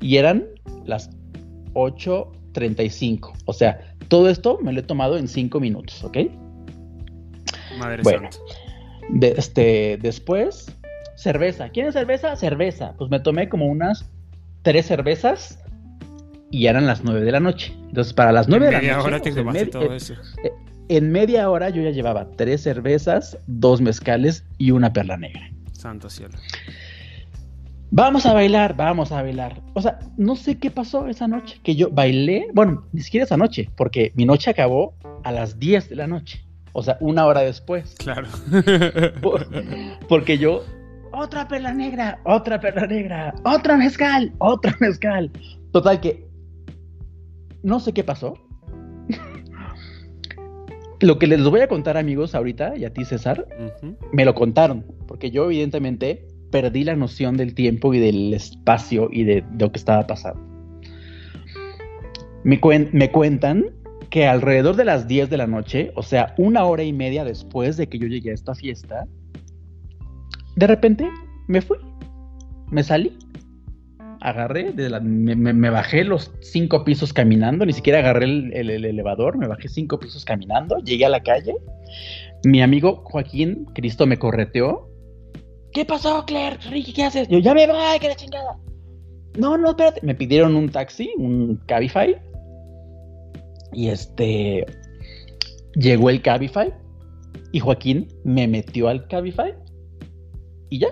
Y 0.00 0.16
eran 0.16 0.46
las 0.86 1.10
8.35. 1.74 3.32
O 3.46 3.52
sea, 3.52 3.78
todo 4.08 4.28
esto 4.28 4.58
me 4.62 4.72
lo 4.72 4.80
he 4.80 4.82
tomado 4.82 5.18
en 5.18 5.28
5 5.28 5.60
minutos, 5.60 6.02
¿ok? 6.04 6.18
Madre 7.78 8.02
Bueno. 8.02 8.28
De, 9.10 9.34
este, 9.36 9.98
después, 10.00 10.74
cerveza. 11.16 11.68
¿Quieren 11.68 11.92
cerveza? 11.92 12.36
Cerveza. 12.36 12.94
Pues 12.96 13.10
me 13.10 13.20
tomé 13.20 13.48
como 13.48 13.66
unas 13.66 14.08
tres 14.64 14.86
cervezas 14.86 15.60
y 16.50 16.66
eran 16.66 16.86
las 16.86 17.04
9 17.04 17.20
de 17.20 17.30
la 17.32 17.38
noche. 17.40 17.72
Entonces, 17.88 18.12
para 18.12 18.32
las 18.32 18.48
9 18.48 18.66
de 18.66 18.72
la 18.72 18.78
Media 18.78 18.96
noche, 18.96 19.06
hora 19.06 19.20
te 19.20 19.32
sea, 19.32 19.42
en, 19.42 19.48
med- 19.48 19.70
todo 19.70 19.84
en- 19.86 19.92
eso. 19.92 20.14
en 20.88 21.12
media 21.12 21.48
hora 21.50 21.68
yo 21.70 21.82
ya 21.82 21.90
llevaba 21.90 22.28
tres 22.36 22.62
cervezas, 22.62 23.38
dos 23.46 23.80
mezcales 23.80 24.44
y 24.58 24.72
una 24.72 24.92
perla 24.92 25.16
negra. 25.16 25.48
Santo 25.72 26.10
cielo. 26.10 26.34
Vamos 27.90 28.26
a 28.26 28.32
bailar, 28.32 28.74
vamos 28.76 29.12
a 29.12 29.22
bailar. 29.22 29.60
O 29.74 29.80
sea, 29.82 30.00
no 30.16 30.34
sé 30.34 30.58
qué 30.58 30.70
pasó 30.70 31.06
esa 31.06 31.28
noche, 31.28 31.60
que 31.62 31.76
yo 31.76 31.90
bailé, 31.90 32.48
bueno, 32.52 32.86
ni 32.92 33.02
siquiera 33.02 33.24
esa 33.24 33.36
noche, 33.36 33.70
porque 33.76 34.12
mi 34.16 34.24
noche 34.24 34.50
acabó 34.50 34.96
a 35.22 35.30
las 35.30 35.60
10 35.60 35.90
de 35.90 35.96
la 35.96 36.06
noche, 36.08 36.44
o 36.72 36.82
sea, 36.82 36.96
una 37.00 37.24
hora 37.26 37.42
después. 37.42 37.94
Claro. 37.98 38.26
Por- 39.22 39.46
porque 40.08 40.38
yo, 40.38 40.64
otra 41.14 41.46
perla 41.48 41.72
negra, 41.72 42.20
otra 42.24 42.60
perla 42.60 42.86
negra, 42.86 43.34
otra 43.44 43.76
mezcal, 43.76 44.32
otra 44.38 44.76
mezcal. 44.80 45.30
Total 45.72 46.00
que, 46.00 46.26
no 47.62 47.80
sé 47.80 47.92
qué 47.92 48.04
pasó. 48.04 48.34
Lo 51.00 51.18
que 51.18 51.26
les 51.26 51.42
voy 51.44 51.60
a 51.60 51.68
contar, 51.68 51.96
amigos, 51.96 52.34
ahorita, 52.34 52.76
y 52.76 52.84
a 52.84 52.92
ti, 52.92 53.04
César, 53.04 53.46
me 54.12 54.24
lo 54.24 54.34
contaron, 54.34 54.84
porque 55.06 55.30
yo 55.30 55.44
evidentemente 55.46 56.26
perdí 56.50 56.84
la 56.84 56.94
noción 56.96 57.36
del 57.36 57.54
tiempo 57.54 57.92
y 57.94 57.98
del 57.98 58.32
espacio 58.32 59.08
y 59.10 59.24
de, 59.24 59.42
de 59.50 59.64
lo 59.64 59.72
que 59.72 59.78
estaba 59.78 60.06
pasando. 60.06 60.40
Me, 62.44 62.60
cuen- 62.60 62.90
me 62.92 63.10
cuentan 63.10 63.66
que 64.08 64.26
alrededor 64.26 64.76
de 64.76 64.84
las 64.84 65.08
10 65.08 65.28
de 65.30 65.36
la 65.36 65.46
noche, 65.48 65.90
o 65.96 66.02
sea, 66.02 66.34
una 66.38 66.64
hora 66.64 66.84
y 66.84 66.92
media 66.92 67.24
después 67.24 67.76
de 67.76 67.88
que 67.88 67.98
yo 67.98 68.06
llegué 68.06 68.30
a 68.30 68.34
esta 68.34 68.54
fiesta, 68.54 69.06
de 70.56 70.66
repente 70.66 71.08
me 71.48 71.60
fui, 71.60 71.76
me 72.70 72.82
salí, 72.82 73.16
agarré, 74.20 74.72
de 74.72 74.88
la- 74.90 75.00
me, 75.00 75.70
bajé 75.70 76.04
los 76.04 76.32
cinco 76.40 76.84
pisos 76.84 77.12
caminando, 77.12 77.66
ni 77.66 77.72
siquiera 77.72 77.98
agarré 77.98 78.24
el 78.26 78.70
elevador, 78.70 79.36
me 79.36 79.46
bajé 79.48 79.68
cinco 79.68 79.98
pisos 79.98 80.24
caminando, 80.24 80.78
llegué 80.78 81.04
a 81.04 81.10
la 81.10 81.22
calle, 81.22 81.54
mi 82.44 82.62
amigo 82.62 83.02
Joaquín 83.04 83.66
Cristo 83.74 84.06
me 84.06 84.18
correteó. 84.18 84.88
¿Qué 85.72 85.84
pasó, 85.84 86.24
Claire? 86.24 86.58
Ricky, 86.70 86.92
¿qué 86.92 87.04
haces? 87.04 87.26
Yo, 87.28 87.38
ya 87.38 87.54
me 87.54 87.66
voy, 87.66 87.98
que 88.00 88.08
la 88.08 88.14
chingada. 88.14 88.58
No, 89.38 89.58
no, 89.58 89.70
espérate. 89.70 90.00
Me 90.02 90.14
pidieron 90.14 90.54
un 90.54 90.68
taxi, 90.68 91.10
un 91.16 91.56
Cabify. 91.66 92.16
Y 93.72 93.88
este. 93.88 94.64
Llegó 95.74 96.10
el 96.10 96.22
Cabify. 96.22 96.72
Y 97.50 97.58
Joaquín 97.58 98.06
me 98.22 98.46
metió 98.46 98.88
al 98.88 99.08
Cabify. 99.08 99.54
Y 100.70 100.80
ya. 100.80 100.88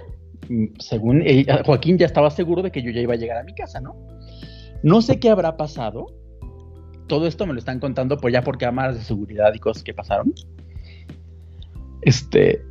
mm, 0.49 0.67
según 0.79 1.25
Joaquín 1.65 1.99
ya 1.99 2.07
estaba 2.07 2.31
seguro 2.31 2.63
de 2.63 2.71
que 2.71 2.83
yo 2.83 2.91
ya 2.91 3.01
iba 3.01 3.15
a 3.15 3.17
llegar 3.17 3.39
a 3.39 3.45
mi 3.45 3.55
casa, 3.55 3.81
¿no? 3.81 3.97
No 4.83 5.03
sé 5.03 5.19
qué 5.19 5.31
habrá 5.31 5.57
pasado. 5.57 6.07
Todo 7.07 7.27
esto 7.27 7.47
me 7.47 7.53
lo 7.53 7.59
están 7.59 7.79
contando 7.79 8.17
por 8.17 8.33
ya 8.33 8.43
por 8.43 8.59
cámaras 8.59 8.97
de 8.97 9.03
seguridad 9.03 9.53
y 9.55 9.59
cosas 9.59 9.83
que 9.83 9.95
pasaron. 9.95 10.33
Este, 12.03 12.65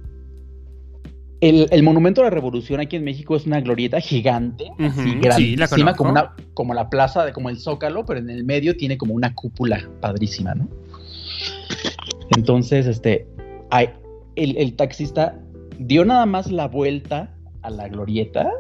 el, 1.42 1.84
Monumento 1.84 2.22
a 2.22 2.26
la 2.26 2.30
Revolución 2.30 2.80
aquí 2.80 2.96
en 2.96 3.04
México 3.04 3.36
es 3.36 3.48
una 3.48 3.62
glorieta 3.62 4.00
gigante, 4.00 4.72
así 4.78 5.16
grandísima, 5.16 5.96
como, 5.96 6.12
una, 6.12 6.36
como 6.54 6.74
la 6.76 6.90
plaza, 6.90 7.26
de, 7.26 7.34
como 7.34 7.50
el 7.50 7.58
Zócalo, 7.58 8.06
pero 8.06 8.20
en 8.20 8.30
el 8.30 8.44
medio 8.44 8.78
tiene 8.78 8.98
como 8.98 9.16
una 9.16 9.34
cúpula 9.34 9.90
padrísima, 10.02 10.54
¿no? 10.54 10.70
Entonces, 12.36 12.86
este, 12.86 13.28
hay, 13.72 13.90
el, 14.36 14.56
el 14.58 14.76
taxista 14.76 15.40
dio 15.80 16.06
nada 16.06 16.26
más 16.26 16.52
la 16.52 16.68
vuelta 16.68 17.34
a 17.62 17.70
la 17.70 17.88
glorieta, 17.88 18.52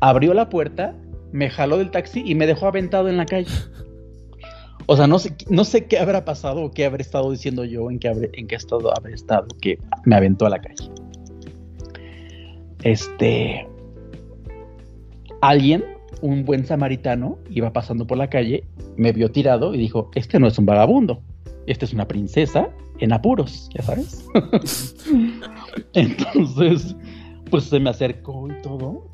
abrió 0.00 0.34
la 0.34 0.48
puerta, 0.48 0.94
me 1.32 1.50
jaló 1.50 1.78
del 1.78 1.90
taxi 1.90 2.22
y 2.24 2.34
me 2.34 2.46
dejó 2.46 2.66
aventado 2.66 3.08
en 3.08 3.16
la 3.16 3.26
calle. 3.26 3.50
O 4.86 4.96
sea, 4.96 5.06
no 5.06 5.18
sé, 5.18 5.34
no 5.50 5.64
sé 5.64 5.86
qué 5.86 5.98
habrá 5.98 6.24
pasado 6.24 6.62
o 6.62 6.70
qué 6.70 6.84
habré 6.84 7.02
estado 7.02 7.30
diciendo 7.30 7.64
yo, 7.64 7.90
en 7.90 7.98
qué, 7.98 8.30
en 8.32 8.46
qué 8.46 8.54
estado 8.54 8.96
habré 8.96 9.14
estado, 9.14 9.48
que 9.60 9.78
me 10.04 10.14
aventó 10.14 10.46
a 10.46 10.50
la 10.50 10.60
calle. 10.60 10.90
Este. 12.82 13.66
Alguien, 15.40 15.84
un 16.22 16.44
buen 16.44 16.64
samaritano, 16.66 17.38
iba 17.50 17.72
pasando 17.72 18.06
por 18.06 18.16
la 18.16 18.30
calle, 18.30 18.64
me 18.96 19.10
vio 19.12 19.32
tirado 19.32 19.74
y 19.74 19.78
dijo: 19.78 20.10
Este 20.14 20.38
no 20.38 20.46
es 20.46 20.56
un 20.56 20.66
vagabundo, 20.66 21.20
esta 21.66 21.84
es 21.84 21.92
una 21.92 22.06
princesa 22.06 22.70
en 22.98 23.12
apuros, 23.12 23.68
ya 23.74 23.82
sabes. 23.82 24.26
Entonces, 25.94 26.94
pues 27.50 27.64
se 27.64 27.80
me 27.80 27.90
acercó 27.90 28.48
y 28.48 28.62
todo 28.62 29.08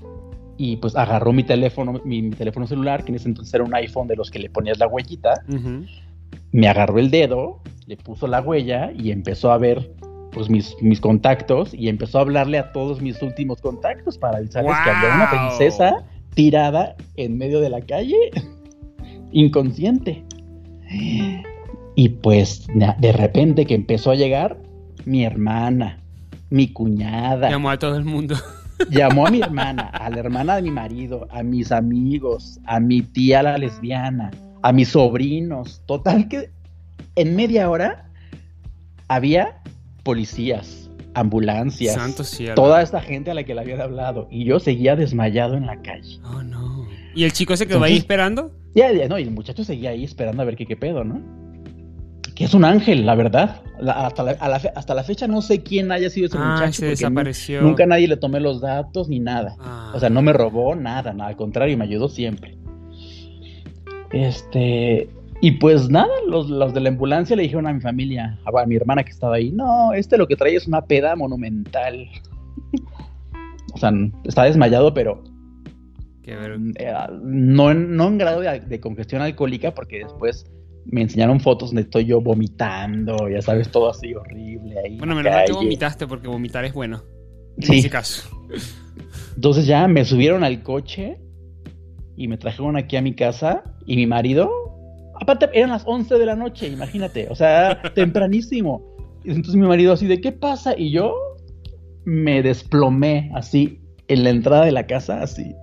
y 0.57 0.77
pues 0.77 0.95
agarró 0.97 1.33
mi 1.33 1.43
teléfono, 1.43 2.01
mi, 2.05 2.31
teléfono 2.31 2.67
celular, 2.67 3.05
que 3.05 3.11
en 3.11 3.17
ese 3.17 3.29
entonces 3.29 3.53
era 3.53 3.65
un 3.65 3.75
iPhone 3.75 4.07
de 4.07 4.17
los 4.17 4.31
que 4.31 4.39
le 4.39 4.51
ponías 4.51 4.79
la 4.79 4.87
huellita, 4.87 5.43
me 6.53 6.69
agarró 6.69 6.99
el 6.99 7.11
dedo, 7.11 7.61
le 7.87 7.97
puso 7.97 8.27
la 8.27 8.41
huella 8.41 8.93
y 8.97 9.11
empezó 9.11 9.51
a 9.51 9.59
ver 9.59 9.91
pues 10.31 10.49
mis, 10.49 10.75
mis 10.81 11.01
contactos 11.01 11.75
y 11.75 11.89
empezó 11.89 12.19
a 12.19 12.21
hablarle 12.23 12.59
a 12.59 12.73
todos 12.73 13.01
mis 13.03 13.21
últimos 13.23 13.61
contactos 13.61 14.19
para 14.19 14.39
avisarles 14.39 14.75
que 14.85 14.91
había 14.91 15.15
una 15.15 15.31
princesa 15.31 16.05
tirada 16.35 16.97
en 17.17 17.37
medio 17.37 17.61
de 17.61 17.69
la 17.69 17.81
calle, 17.81 18.31
inconsciente. 19.33 20.25
Y 21.95 22.09
pues 22.11 22.67
de 22.75 23.13
repente 23.13 23.67
que 23.67 23.75
empezó 23.75 24.11
a 24.11 24.15
llegar 24.15 24.57
mi 25.05 25.25
hermana, 25.25 26.03
mi 26.51 26.69
cuñada. 26.69 27.51
Llamó 27.51 27.71
a 27.71 27.79
todo 27.79 27.97
el 27.97 28.05
mundo. 28.05 28.37
Llamó 28.91 29.27
a 29.27 29.31
mi 29.31 29.41
hermana, 29.41 29.83
a 29.83 30.11
la 30.11 30.19
hermana 30.19 30.57
de 30.57 30.63
mi 30.63 30.71
marido, 30.71 31.29
a 31.31 31.43
mis 31.43 31.71
amigos, 31.71 32.59
a 32.67 32.81
mi 32.81 33.03
tía 33.03 33.43
la 33.43 33.59
lesbiana, 33.59 34.31
a 34.63 34.73
mis 34.73 34.89
sobrinos. 34.89 35.83
Total 35.87 36.29
que 36.29 36.51
en 37.15 37.37
media 37.37 37.71
hora 37.71 38.11
había 39.09 39.63
policías, 40.03 40.91
ambulancias, 41.15 41.97
toda 42.55 42.83
esta 42.83 43.01
gente 43.01 43.31
a 43.31 43.35
la 43.35 43.45
que 43.45 43.55
le 43.55 43.61
había 43.61 43.83
hablado. 43.83 44.27
Y 44.31 44.45
yo 44.45 44.59
seguía 44.59 44.97
desmayado 44.97 45.55
en 45.57 45.67
la 45.67 45.81
calle. 45.83 46.19
Oh, 46.25 46.43
no. 46.43 46.89
¿Y 47.15 47.25
el 47.25 47.33
chico 47.33 47.57
se 47.57 47.67
quedó 47.67 47.85
ahí 47.85 47.97
esperando? 47.97 48.51
Ya, 48.75 48.91
ya, 48.91 49.07
no, 49.07 49.19
y 49.19 49.23
el 49.23 49.31
muchacho 49.31 49.65
seguía 49.65 49.91
ahí 49.91 50.03
esperando 50.03 50.43
a 50.43 50.45
ver 50.47 50.57
qué, 50.57 50.65
qué 50.67 50.77
pedo, 50.77 51.05
¿no? 51.05 51.21
Que 52.35 52.45
es 52.45 52.55
un 52.55 52.65
ángel, 52.65 53.07
la 53.07 53.15
verdad. 53.15 53.63
hasta, 53.87 54.95
la, 54.95 55.05
fecha 55.05 55.27
no 55.27 55.43
sé 55.43 55.63
quién 55.63 55.93
haya 55.93 56.11
sido 56.11 56.27
ese 56.27 56.39
ah, 56.39 56.53
muchacho. 56.53 56.81
Se 56.81 56.87
desapareció. 56.87 57.63
Nunca 57.63 57.87
nadie 57.87 58.09
le 58.09 58.17
tomé 58.17 58.41
los 58.41 58.61
datos 58.61 59.09
ni 59.09 59.21
nada. 59.21 59.57
O 59.95 60.01
sea, 60.01 60.11
no 60.11 60.23
me 60.23 60.33
robó 60.33 60.75
nada, 60.75 61.13
nada. 61.13 61.31
Al 61.31 61.37
contrario, 61.37 61.77
me 61.77 61.85
ayudó 61.85 62.09
siempre. 62.09 62.57
Este. 64.13 65.09
Y 65.41 65.53
pues 65.53 65.91
nada, 65.91 66.13
los, 66.29 66.49
de 66.73 66.81
la 66.81 66.89
ambulancia 66.89 67.35
le 67.35 67.43
dijeron 67.43 67.67
a 67.67 67.73
mi 67.73 67.81
familia, 67.81 68.39
a, 68.45 68.65
mi 68.65 68.77
hermana 68.77 69.03
que 69.03 69.11
estaba 69.11 69.37
ahí, 69.37 69.51
no, 69.51 69.93
este 69.93 70.17
lo 70.17 70.29
que 70.29 70.37
trae 70.37 70.55
es 70.55 70.69
una 70.69 70.83
peda 70.83 71.17
monumental. 71.17 72.09
o 73.75 73.79
sea, 73.79 73.91
está 74.25 74.45
desmayado, 74.45 74.95
pero 74.95 75.25
Qué 76.23 76.35
eh, 76.35 76.95
no, 77.21 77.75
no 77.75 78.09
en 78.09 78.19
grado 78.19 78.41
de, 78.41 78.81
congestión 78.81 79.23
alcohólica, 79.23 79.75
porque 79.75 79.99
después 80.05 80.47
me 80.87 81.03
enseñaron 81.03 81.41
fotos 81.41 81.71
donde 81.71 81.83
estoy 81.83 82.07
yo 82.07 82.21
vomitando, 82.21 83.29
ya 83.29 83.41
sabes, 83.43 83.71
todo 83.71 83.91
así 83.91 84.15
horrible 84.15 84.77
ahí. 84.85 84.99
Bueno, 84.99 85.15
menos 85.15 85.33
mal 85.33 85.47
que 85.47 85.53
vomitaste 85.53 86.07
porque 86.07 86.29
vomitar 86.29 86.65
es 86.65 86.73
bueno. 86.73 87.03
En 87.59 87.63
sí. 87.63 87.79
ese 87.79 87.91
caso. 87.91 88.29
Entonces 89.37 89.67
ya 89.67 89.87
me 89.89 90.05
subieron 90.05 90.45
al 90.45 90.63
coche 90.63 91.19
y 92.17 92.29
me 92.29 92.37
trajeron 92.37 92.77
aquí 92.77 92.97
a 92.97 93.03
mi 93.03 93.15
casa 93.15 93.63
y 93.87 93.97
mi 93.97 94.07
marido, 94.07 94.51
aparte 95.21 95.49
eran 95.53 95.71
las 95.71 95.85
11 95.87 96.19
de 96.19 96.27
la 96.27 96.37
noche, 96.37 96.69
imagínate, 96.69 97.29
o 97.29 97.35
sea, 97.35 97.81
tempranísimo. 97.95 98.83
Entonces 99.25 99.55
mi 99.55 99.67
marido 99.67 99.93
así 99.93 100.07
de, 100.07 100.21
¿qué 100.21 100.33
pasa? 100.33 100.75
Y 100.77 100.91
yo 100.91 101.15
me 102.05 102.43
desplomé 102.43 103.31
así 103.35 103.81
en 104.09 104.25
la 104.25 104.31
entrada 104.31 104.65
de 104.65 104.73
la 104.73 104.87
casa, 104.87 105.23
así. 105.23 105.55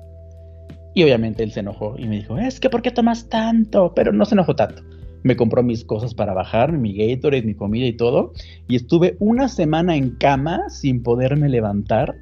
Y 0.95 1.03
obviamente 1.03 1.43
él 1.43 1.51
se 1.51 1.59
enojó 1.59 1.95
y 1.97 2.07
me 2.07 2.17
dijo, 2.17 2.38
es 2.38 2.59
que 2.59 2.69
¿por 2.69 2.81
qué 2.81 2.91
tomas 2.91 3.29
tanto? 3.29 3.93
Pero 3.93 4.11
no 4.11 4.25
se 4.25 4.35
enojó 4.35 4.55
tanto 4.55 4.88
me 5.23 5.35
compró 5.35 5.63
mis 5.63 5.83
cosas 5.83 6.13
para 6.13 6.33
bajar, 6.33 6.71
mi 6.71 6.93
Gatorade, 6.93 7.43
mi 7.43 7.55
comida 7.55 7.85
y 7.85 7.93
todo. 7.93 8.33
Y 8.67 8.75
estuve 8.75 9.17
una 9.19 9.49
semana 9.49 9.95
en 9.95 10.11
cama 10.11 10.69
sin 10.69 11.03
poderme 11.03 11.49
levantar 11.49 12.15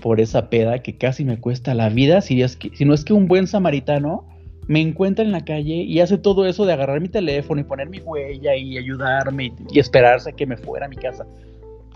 por 0.00 0.20
esa 0.20 0.50
peda 0.50 0.82
que 0.82 0.96
casi 0.96 1.24
me 1.24 1.40
cuesta 1.40 1.74
la 1.74 1.88
vida. 1.88 2.20
Si, 2.20 2.42
no 2.84 2.94
es 2.94 3.04
que 3.04 3.12
un 3.12 3.28
buen 3.28 3.46
samaritano 3.46 4.26
me 4.68 4.80
encuentra 4.80 5.24
en 5.24 5.32
la 5.32 5.44
calle 5.44 5.74
y 5.74 6.00
hace 6.00 6.18
todo 6.18 6.46
eso 6.46 6.66
de 6.66 6.72
agarrar 6.72 7.00
mi 7.00 7.08
teléfono 7.08 7.60
y 7.60 7.64
poner 7.64 7.88
mi 7.88 8.00
huella 8.00 8.56
y 8.56 8.78
ayudarme 8.78 9.52
y, 9.70 9.78
esperarse 9.78 10.30
a 10.30 10.32
que 10.32 10.46
me 10.46 10.56
fuera 10.56 10.86
a 10.86 10.88
mi 10.88 10.96
casa. 10.96 11.26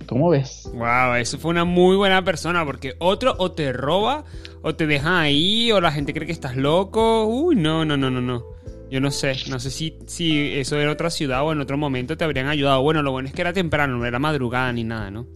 ¿Cómo 0.07 0.30
ves? 0.30 0.71
Wow, 0.75 1.14
eso 1.21 1.38
fue 1.38 1.50
una 1.50 1.64
muy 1.64 1.95
buena 1.95 2.25
persona 2.25 2.64
porque 2.64 2.95
otro 2.99 3.35
o 3.38 3.52
te 3.52 3.73
roba 3.73 4.25
o 4.62 4.75
te 4.75 4.87
deja 4.87 5.21
ahí 5.21 5.71
o 5.73 5.80
la 5.80 5.92
gente 5.92 6.14
cree 6.14 6.26
que 6.26 6.33
estás 6.33 6.57
loco. 6.57 7.26
Uy, 7.26 7.54
no, 7.54 7.85
no, 7.85 7.97
no, 7.97 8.11
no, 8.11 8.21
no. 8.21 8.60
Yo 8.90 9.00
no 9.00 9.11
sé, 9.12 9.35
no 9.49 9.61
sé 9.61 9.70
si, 9.70 9.99
si 10.06 10.59
eso 10.59 10.78
era 10.78 10.90
otra 10.90 11.11
ciudad 11.11 11.44
o 11.44 11.52
en 11.52 11.61
otro 11.61 11.78
momento 11.78 12.16
te 12.16 12.25
habrían 12.25 12.49
ayudado. 12.49 12.82
Bueno, 12.82 13.02
lo 13.02 13.12
bueno 13.12 13.28
es 13.28 13.35
que 13.35 13.40
era 13.40 13.52
temprano, 13.52 13.97
no 13.97 14.04
era 14.04 14.18
madrugada 14.18 14.73
ni 14.73 14.82
nada, 14.82 15.11
¿no? 15.11 15.26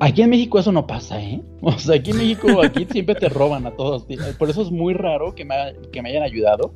Aquí 0.00 0.22
en 0.22 0.30
México 0.30 0.58
eso 0.58 0.72
no 0.72 0.86
pasa, 0.86 1.20
¿eh? 1.22 1.42
O 1.60 1.78
sea, 1.78 1.96
aquí 1.96 2.12
en 2.12 2.18
México, 2.18 2.62
aquí 2.62 2.86
siempre 2.90 3.14
te 3.14 3.28
roban 3.28 3.66
a 3.66 3.70
todos. 3.72 4.06
Por 4.38 4.48
eso 4.48 4.62
es 4.62 4.70
muy 4.70 4.94
raro 4.94 5.34
que 5.34 5.44
me, 5.44 5.54
que 5.92 6.00
me 6.00 6.08
hayan 6.08 6.22
ayudado. 6.22 6.72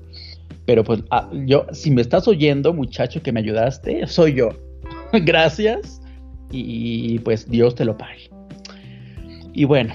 Pero 0.66 0.84
pues, 0.84 1.02
ah, 1.10 1.28
yo, 1.46 1.66
si 1.72 1.90
me 1.90 2.02
estás 2.02 2.28
oyendo, 2.28 2.72
muchacho, 2.74 3.22
que 3.22 3.32
me 3.32 3.40
ayudaste, 3.40 4.06
soy 4.06 4.34
yo. 4.34 4.50
Gracias. 5.12 6.02
Y 6.52 7.18
pues 7.20 7.48
Dios 7.48 7.74
te 7.76 7.84
lo 7.84 7.96
pague. 7.96 8.28
Y 9.52 9.64
bueno, 9.64 9.94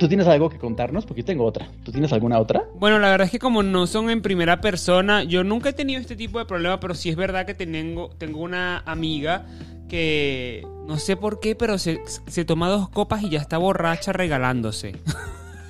¿Tú 0.00 0.08
tienes 0.08 0.26
algo 0.28 0.48
que 0.48 0.56
contarnos? 0.56 1.04
Porque 1.04 1.20
yo 1.20 1.26
tengo 1.26 1.44
otra. 1.44 1.68
¿Tú 1.84 1.92
tienes 1.92 2.10
alguna 2.14 2.38
otra? 2.38 2.64
Bueno, 2.76 2.98
la 2.98 3.10
verdad 3.10 3.26
es 3.26 3.30
que 3.30 3.38
como 3.38 3.62
no 3.62 3.86
son 3.86 4.08
en 4.08 4.22
primera 4.22 4.62
persona, 4.62 5.24
yo 5.24 5.44
nunca 5.44 5.68
he 5.68 5.72
tenido 5.74 6.00
este 6.00 6.16
tipo 6.16 6.38
de 6.38 6.46
problema, 6.46 6.80
pero 6.80 6.94
sí 6.94 7.10
es 7.10 7.16
verdad 7.16 7.44
que 7.44 7.52
tengo, 7.52 8.08
tengo 8.16 8.40
una 8.40 8.78
amiga 8.86 9.44
que 9.90 10.66
no 10.86 10.98
sé 10.98 11.18
por 11.18 11.38
qué, 11.38 11.54
pero 11.54 11.76
se, 11.76 12.00
toma 12.46 12.70
dos 12.70 12.88
copas 12.88 13.22
y 13.22 13.28
ya 13.28 13.40
está 13.40 13.58
borracha 13.58 14.14
regalándose. 14.14 14.96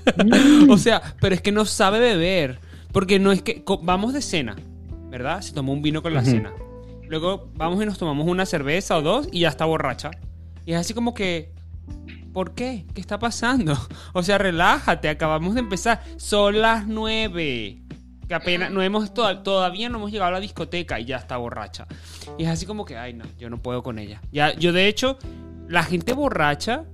o 0.71 0.79
sea, 0.79 1.03
pero 1.21 1.35
es 1.35 1.43
que 1.43 1.51
no 1.51 1.65
sabe 1.65 1.99
beber. 1.99 2.61
Porque 2.93 3.19
no 3.19 3.33
es 3.33 3.43
que. 3.43 3.65
Vamos 3.83 4.13
de 4.13 4.23
cena, 4.23 4.55
¿verdad? 5.09 5.41
Se 5.41 5.53
tomó 5.53 5.73
un 5.73 5.83
vino 5.83 6.03
con 6.03 6.15
la 6.15 6.25
cena. 6.25 6.53
Luego 7.09 7.49
vamos 7.57 7.83
y 7.83 7.87
nos 7.87 7.99
tomamos 7.99 8.29
una 8.29 8.47
cerveza 8.47 8.97
o 8.97 9.03
dos 9.03 9.29
y 9.33 9.41
ya 9.41 9.49
está 9.49 9.65
borracha. 9.65 10.13
Y 10.67 10.75
es 10.75 10.79
así 10.79 10.95
como 10.95 11.15
que. 11.15 11.51
¿Por 12.33 12.55
qué? 12.55 12.87
¿Qué 12.95 13.01
está 13.01 13.19
pasando? 13.19 13.77
O 14.13 14.23
sea, 14.23 14.39
relájate, 14.39 15.09
acabamos 15.09 15.55
de 15.55 15.61
empezar. 15.61 16.03
Son 16.17 16.61
las 16.61 16.87
nueve. 16.87 17.83
Que 18.29 18.35
apenas 18.35 18.71
no 18.71 18.83
hemos 18.83 19.13
todavía 19.15 19.89
no 19.89 19.99
hemos 19.99 20.13
llegado 20.13 20.29
a 20.29 20.33
la 20.33 20.41
discoteca 20.41 21.01
y 21.01 21.05
ya 21.05 21.17
está 21.17 21.37
borracha. 21.37 21.87
Y 22.39 22.45
es 22.45 22.49
así 22.49 22.67
como 22.67 22.85
que, 22.85 22.97
ay 22.97 23.13
no, 23.13 23.25
yo 23.39 23.51
no 23.51 23.59
puedo 23.59 23.83
con 23.83 23.99
ella. 23.99 24.21
Ya, 24.31 24.55
yo 24.55 24.73
de 24.73 24.87
hecho, 24.87 25.19
la 25.69 25.83
gente 25.83 26.13
borracha 26.13 26.85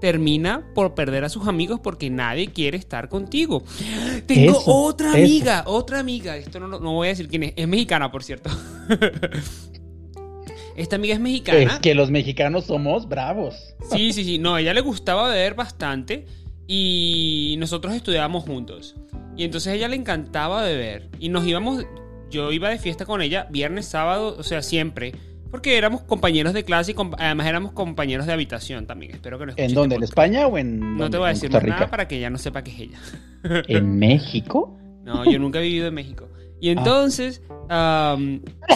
termina 0.00 0.64
por 0.74 0.94
perder 0.94 1.24
a 1.24 1.28
sus 1.28 1.48
amigos 1.48 1.80
porque 1.80 2.10
nadie 2.10 2.48
quiere 2.52 2.76
estar 2.78 3.08
contigo. 3.08 3.64
Tengo 4.26 4.62
otra 4.66 5.12
amiga, 5.12 5.64
otra 5.66 5.98
amiga. 6.00 6.36
Esto 6.36 6.60
no, 6.60 6.68
no 6.68 6.92
voy 6.92 7.08
a 7.08 7.10
decir 7.10 7.28
quién 7.28 7.44
es. 7.44 7.52
Es 7.56 7.66
mexicana, 7.66 8.10
por 8.10 8.22
cierto. 8.22 8.50
Esta 10.76 10.96
amiga 10.96 11.14
es 11.14 11.20
mexicana. 11.20 11.58
Es 11.58 11.78
que 11.78 11.94
los 11.94 12.10
mexicanos 12.10 12.66
somos 12.66 13.08
bravos. 13.08 13.74
Sí, 13.90 14.12
sí, 14.12 14.24
sí. 14.24 14.38
No, 14.38 14.54
a 14.54 14.60
ella 14.60 14.74
le 14.74 14.82
gustaba 14.82 15.30
beber 15.30 15.54
bastante 15.54 16.26
y 16.66 17.56
nosotros 17.58 17.94
estudiábamos 17.94 18.44
juntos. 18.44 18.94
Y 19.36 19.44
entonces 19.44 19.72
a 19.72 19.74
ella 19.74 19.88
le 19.88 19.96
encantaba 19.96 20.62
beber. 20.62 21.08
Y 21.18 21.30
nos 21.30 21.46
íbamos, 21.46 21.84
yo 22.30 22.52
iba 22.52 22.68
de 22.68 22.78
fiesta 22.78 23.06
con 23.06 23.22
ella 23.22 23.46
viernes, 23.50 23.86
sábado, 23.86 24.36
o 24.38 24.42
sea, 24.42 24.62
siempre. 24.62 25.12
Porque 25.50 25.78
éramos 25.78 26.02
compañeros 26.02 26.52
de 26.52 26.64
clase 26.64 26.92
y 26.92 26.94
además 27.18 27.46
éramos 27.46 27.72
compañeros 27.72 28.26
de 28.26 28.32
habitación 28.32 28.86
también. 28.86 29.12
Espero 29.12 29.38
que 29.38 29.46
no 29.46 29.52
¿En 29.56 29.72
dónde? 29.72 29.96
¿En 29.96 30.02
España 30.02 30.46
o 30.46 30.58
en.? 30.58 30.96
No 30.96 31.08
te 31.08 31.16
voy 31.16 31.26
a 31.26 31.28
decir 31.30 31.50
nada 31.50 31.88
para 31.88 32.06
que 32.08 32.18
ella 32.18 32.28
no 32.28 32.36
sepa 32.36 32.62
que 32.62 32.72
es 32.72 32.80
ella. 32.80 32.98
¿En 33.68 33.98
México? 33.98 34.76
No, 35.04 35.24
yo 35.30 35.38
nunca 35.38 35.60
he 35.60 35.62
vivido 35.62 35.86
en 35.86 35.94
México. 35.94 36.28
Y 36.60 36.68
ah. 36.68 36.72
entonces, 36.72 37.42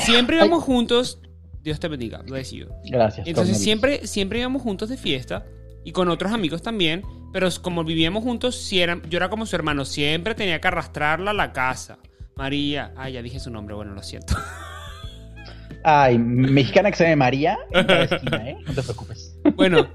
siempre 0.02 0.36
íbamos 0.36 0.62
juntos. 0.62 1.20
Dios 1.62 1.78
te 1.80 1.88
bendiga, 1.88 2.22
lo 2.26 2.36
decido. 2.36 2.74
Gracias. 2.84 3.26
Entonces 3.26 3.58
siempre, 3.58 4.06
siempre 4.06 4.38
íbamos 4.38 4.62
juntos 4.62 4.88
de 4.88 4.96
fiesta 4.96 5.44
y 5.84 5.92
con 5.92 6.08
otros 6.08 6.32
amigos 6.32 6.62
también. 6.62 7.02
Pero 7.32 7.48
como 7.62 7.84
vivíamos 7.84 8.24
juntos, 8.24 8.56
si 8.56 8.78
yo 8.78 9.16
era 9.16 9.28
como 9.30 9.46
su 9.46 9.54
hermano, 9.54 9.84
siempre 9.84 10.34
tenía 10.34 10.60
que 10.60 10.68
arrastrarla 10.68 11.30
a 11.30 11.34
la 11.34 11.52
casa. 11.52 11.98
María, 12.36 12.92
ay, 12.96 13.12
ya 13.14 13.22
dije 13.22 13.38
su 13.38 13.50
nombre, 13.50 13.74
bueno, 13.74 13.94
lo 13.94 14.02
siento. 14.02 14.34
Ay, 15.82 16.18
mexicana 16.18 16.90
que 16.90 16.96
se 16.98 17.04
llama 17.04 17.24
María, 17.24 17.56
¿eh? 17.72 18.56
No 18.66 18.74
te 18.74 18.82
preocupes. 18.82 19.34
Bueno, 19.54 19.88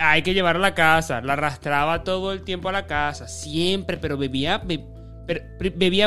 hay 0.00 0.22
que 0.22 0.32
llevarla 0.32 0.68
a 0.68 0.70
la 0.70 0.74
casa. 0.74 1.20
La 1.20 1.34
arrastraba 1.34 2.04
todo 2.04 2.32
el 2.32 2.40
tiempo 2.42 2.70
a 2.70 2.72
la 2.72 2.86
casa, 2.86 3.28
siempre, 3.28 3.98
pero 3.98 4.16
bebía, 4.16 4.56
bebía 4.56 4.86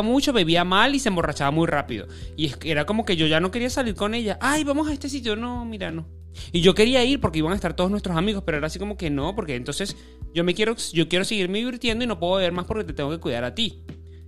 mucho, 0.04 0.34
bebía 0.34 0.64
mal 0.64 0.96
y 0.96 1.00
se 1.00 1.10
emborrachaba 1.10 1.52
muy 1.52 1.68
rápido. 1.68 2.08
Y 2.36 2.54
era 2.64 2.86
como 2.86 3.06
que 3.06 3.16
yo 3.16 3.28
ya 3.28 3.40
no 3.40 3.52
quería 3.52 3.70
salir 3.70 3.96
con 3.96 4.14
ella. 4.14 4.38
Ay, 4.42 4.64
vamos 4.64 4.88
a 4.88 4.94
este 4.94 5.10
sitio. 5.10 5.36
No, 5.36 5.66
mira, 5.66 5.92
no. 5.92 6.08
Y 6.52 6.62
yo 6.62 6.76
quería 6.76 7.04
ir 7.04 7.20
porque 7.20 7.40
iban 7.40 7.54
a 7.54 7.56
estar 7.56 7.76
todos 7.76 7.90
nuestros 7.90 8.18
amigos, 8.18 8.44
pero 8.46 8.58
era 8.58 8.68
así 8.68 8.80
como 8.80 8.98
que 8.98 9.10
no, 9.10 9.36
porque 9.36 9.56
entonces 9.56 9.96
yo 10.34 10.44
me 10.44 10.54
quiero, 10.54 10.76
yo 10.94 11.08
quiero 11.08 11.26
seguirme 11.26 11.60
divirtiendo 11.60 12.04
y 12.04 12.08
no 12.08 12.20
puedo 12.20 12.36
beber 12.36 12.52
más 12.52 12.66
porque 12.66 12.84
te 12.84 12.94
tengo 12.94 13.10
que 13.10 13.20
cuidar 13.20 13.44
a 13.44 13.56
ti. 13.56 13.84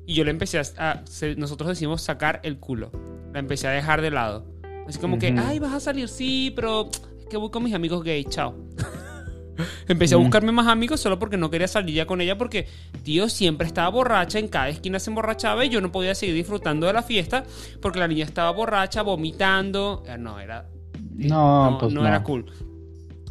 Y 0.06 0.14
yo 0.14 0.24
le 0.24 0.32
empecé 0.32 0.60
a, 0.60 1.04
nosotros 1.36 1.70
decimos 1.70 2.02
sacar 2.02 2.40
el 2.44 2.60
culo. 2.60 2.92
La 3.34 3.40
empecé 3.40 3.68
a 3.68 3.72
dejar 3.72 4.02
de 4.02 4.12
lado. 4.12 4.46
Así 4.88 5.00
como 5.00 5.20
que, 5.20 5.36
ay, 5.38 5.60
vas 5.60 5.74
a 5.74 5.80
salir, 5.82 6.08
sí, 6.08 6.54
pero 6.56 6.90
es 7.20 7.26
que 7.30 7.36
voy 7.36 7.52
con 7.52 7.62
mis 7.62 7.74
amigos 7.74 8.04
gays, 8.04 8.28
chao. 8.30 8.56
Empecé 9.88 10.16
a 10.16 10.18
buscarme 10.18 10.52
más 10.52 10.68
amigos 10.68 11.00
solo 11.00 11.20
porque 11.20 11.38
no 11.38 11.50
quería 11.50 11.68
salir 11.68 11.96
ya 11.96 12.06
con 12.06 12.22
ella 12.22 12.38
porque, 12.38 12.68
tío, 13.04 13.30
siempre 13.30 13.68
estaba 13.68 13.90
borracha, 13.90 14.40
en 14.40 14.48
cada 14.48 14.70
esquina 14.70 15.00
se 15.00 15.10
emborrachaba 15.10 15.66
y 15.66 15.70
yo 15.70 15.82
no 15.82 15.92
podía 15.92 16.16
seguir 16.16 16.36
disfrutando 16.36 16.88
de 16.88 16.94
la 16.94 17.04
fiesta 17.04 17.44
porque 17.82 18.00
la 18.00 18.08
niña 18.08 18.26
estaba 18.26 18.52
borracha, 18.52 19.02
vomitando. 19.02 20.04
Eh, 20.08 20.18
no, 20.18 20.40
era... 20.40 20.68
No, 21.16 21.72
no, 21.72 21.78
pues 21.78 21.94
no, 21.94 22.08
era 22.08 22.22
cool. 22.24 22.46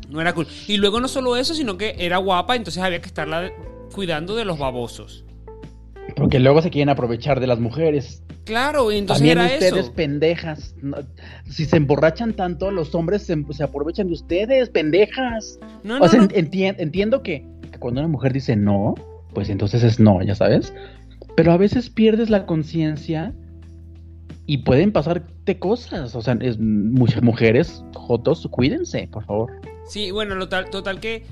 No 0.09 0.21
era 0.21 0.33
cool. 0.33 0.47
Y 0.67 0.77
luego 0.77 1.01
no 1.01 1.09
solo 1.09 1.37
eso, 1.37 1.55
sino 1.55 1.77
que 1.77 1.95
era 1.99 2.19
guapa, 2.19 2.57
entonces 2.57 2.83
había 2.83 3.01
que 3.01 3.07
estarla 3.07 3.53
cuidando 3.93 4.37
de 4.37 4.45
los 4.45 4.59
babosos. 4.59 5.26
Porque 6.15 6.39
luego 6.39 6.63
se 6.63 6.71
quieren 6.71 6.89
aprovechar 6.89 7.41
de 7.41 7.47
las 7.47 7.59
mujeres. 7.59 8.23
Claro, 8.45 8.93
entonces 8.93 9.27
También 9.27 9.53
ustedes 9.53 9.91
pendejas. 9.91 10.75
si 11.51 11.65
se 11.65 11.77
emborrachan 11.77 12.33
tanto, 12.35 12.71
los 12.71 12.95
hombres 12.95 13.23
se, 13.25 13.65
aprovechan 13.65 14.07
de 14.07 14.13
ustedes, 14.13 14.71
pendejas. 14.71 15.59
No, 15.83 15.99
o 16.01 16.09
sea, 16.09 16.27
entiendo 16.33 17.23
que, 17.23 17.45
cuando 17.81 18.01
una 18.01 18.09
mujer 18.09 18.33
dice 18.33 18.55
no, 18.57 18.95
pues 19.35 19.51
entonces 19.51 19.83
es 19.83 19.99
no, 19.99 20.23
ya 20.23 20.35
sabes. 20.35 20.73
Pero 21.37 21.53
a 21.53 21.57
veces 21.57 21.91
pierdes 21.91 22.31
la 22.31 22.47
conciencia 22.47 23.35
y 24.47 24.59
pueden 24.59 24.93
pasarte 24.93 25.59
cosas. 25.59 26.15
O 26.15 26.23
sea, 26.23 26.39
es, 26.41 26.59
muchas 26.59 27.23
mujeres, 27.23 27.85
jotos, 27.95 28.47
cuídense, 28.51 29.09
por 29.11 29.25
favor. 29.25 29.53
Sí, 29.87 30.13
bueno, 30.13 30.39
total, 30.39 30.71
total 30.71 31.01
que 31.01 31.25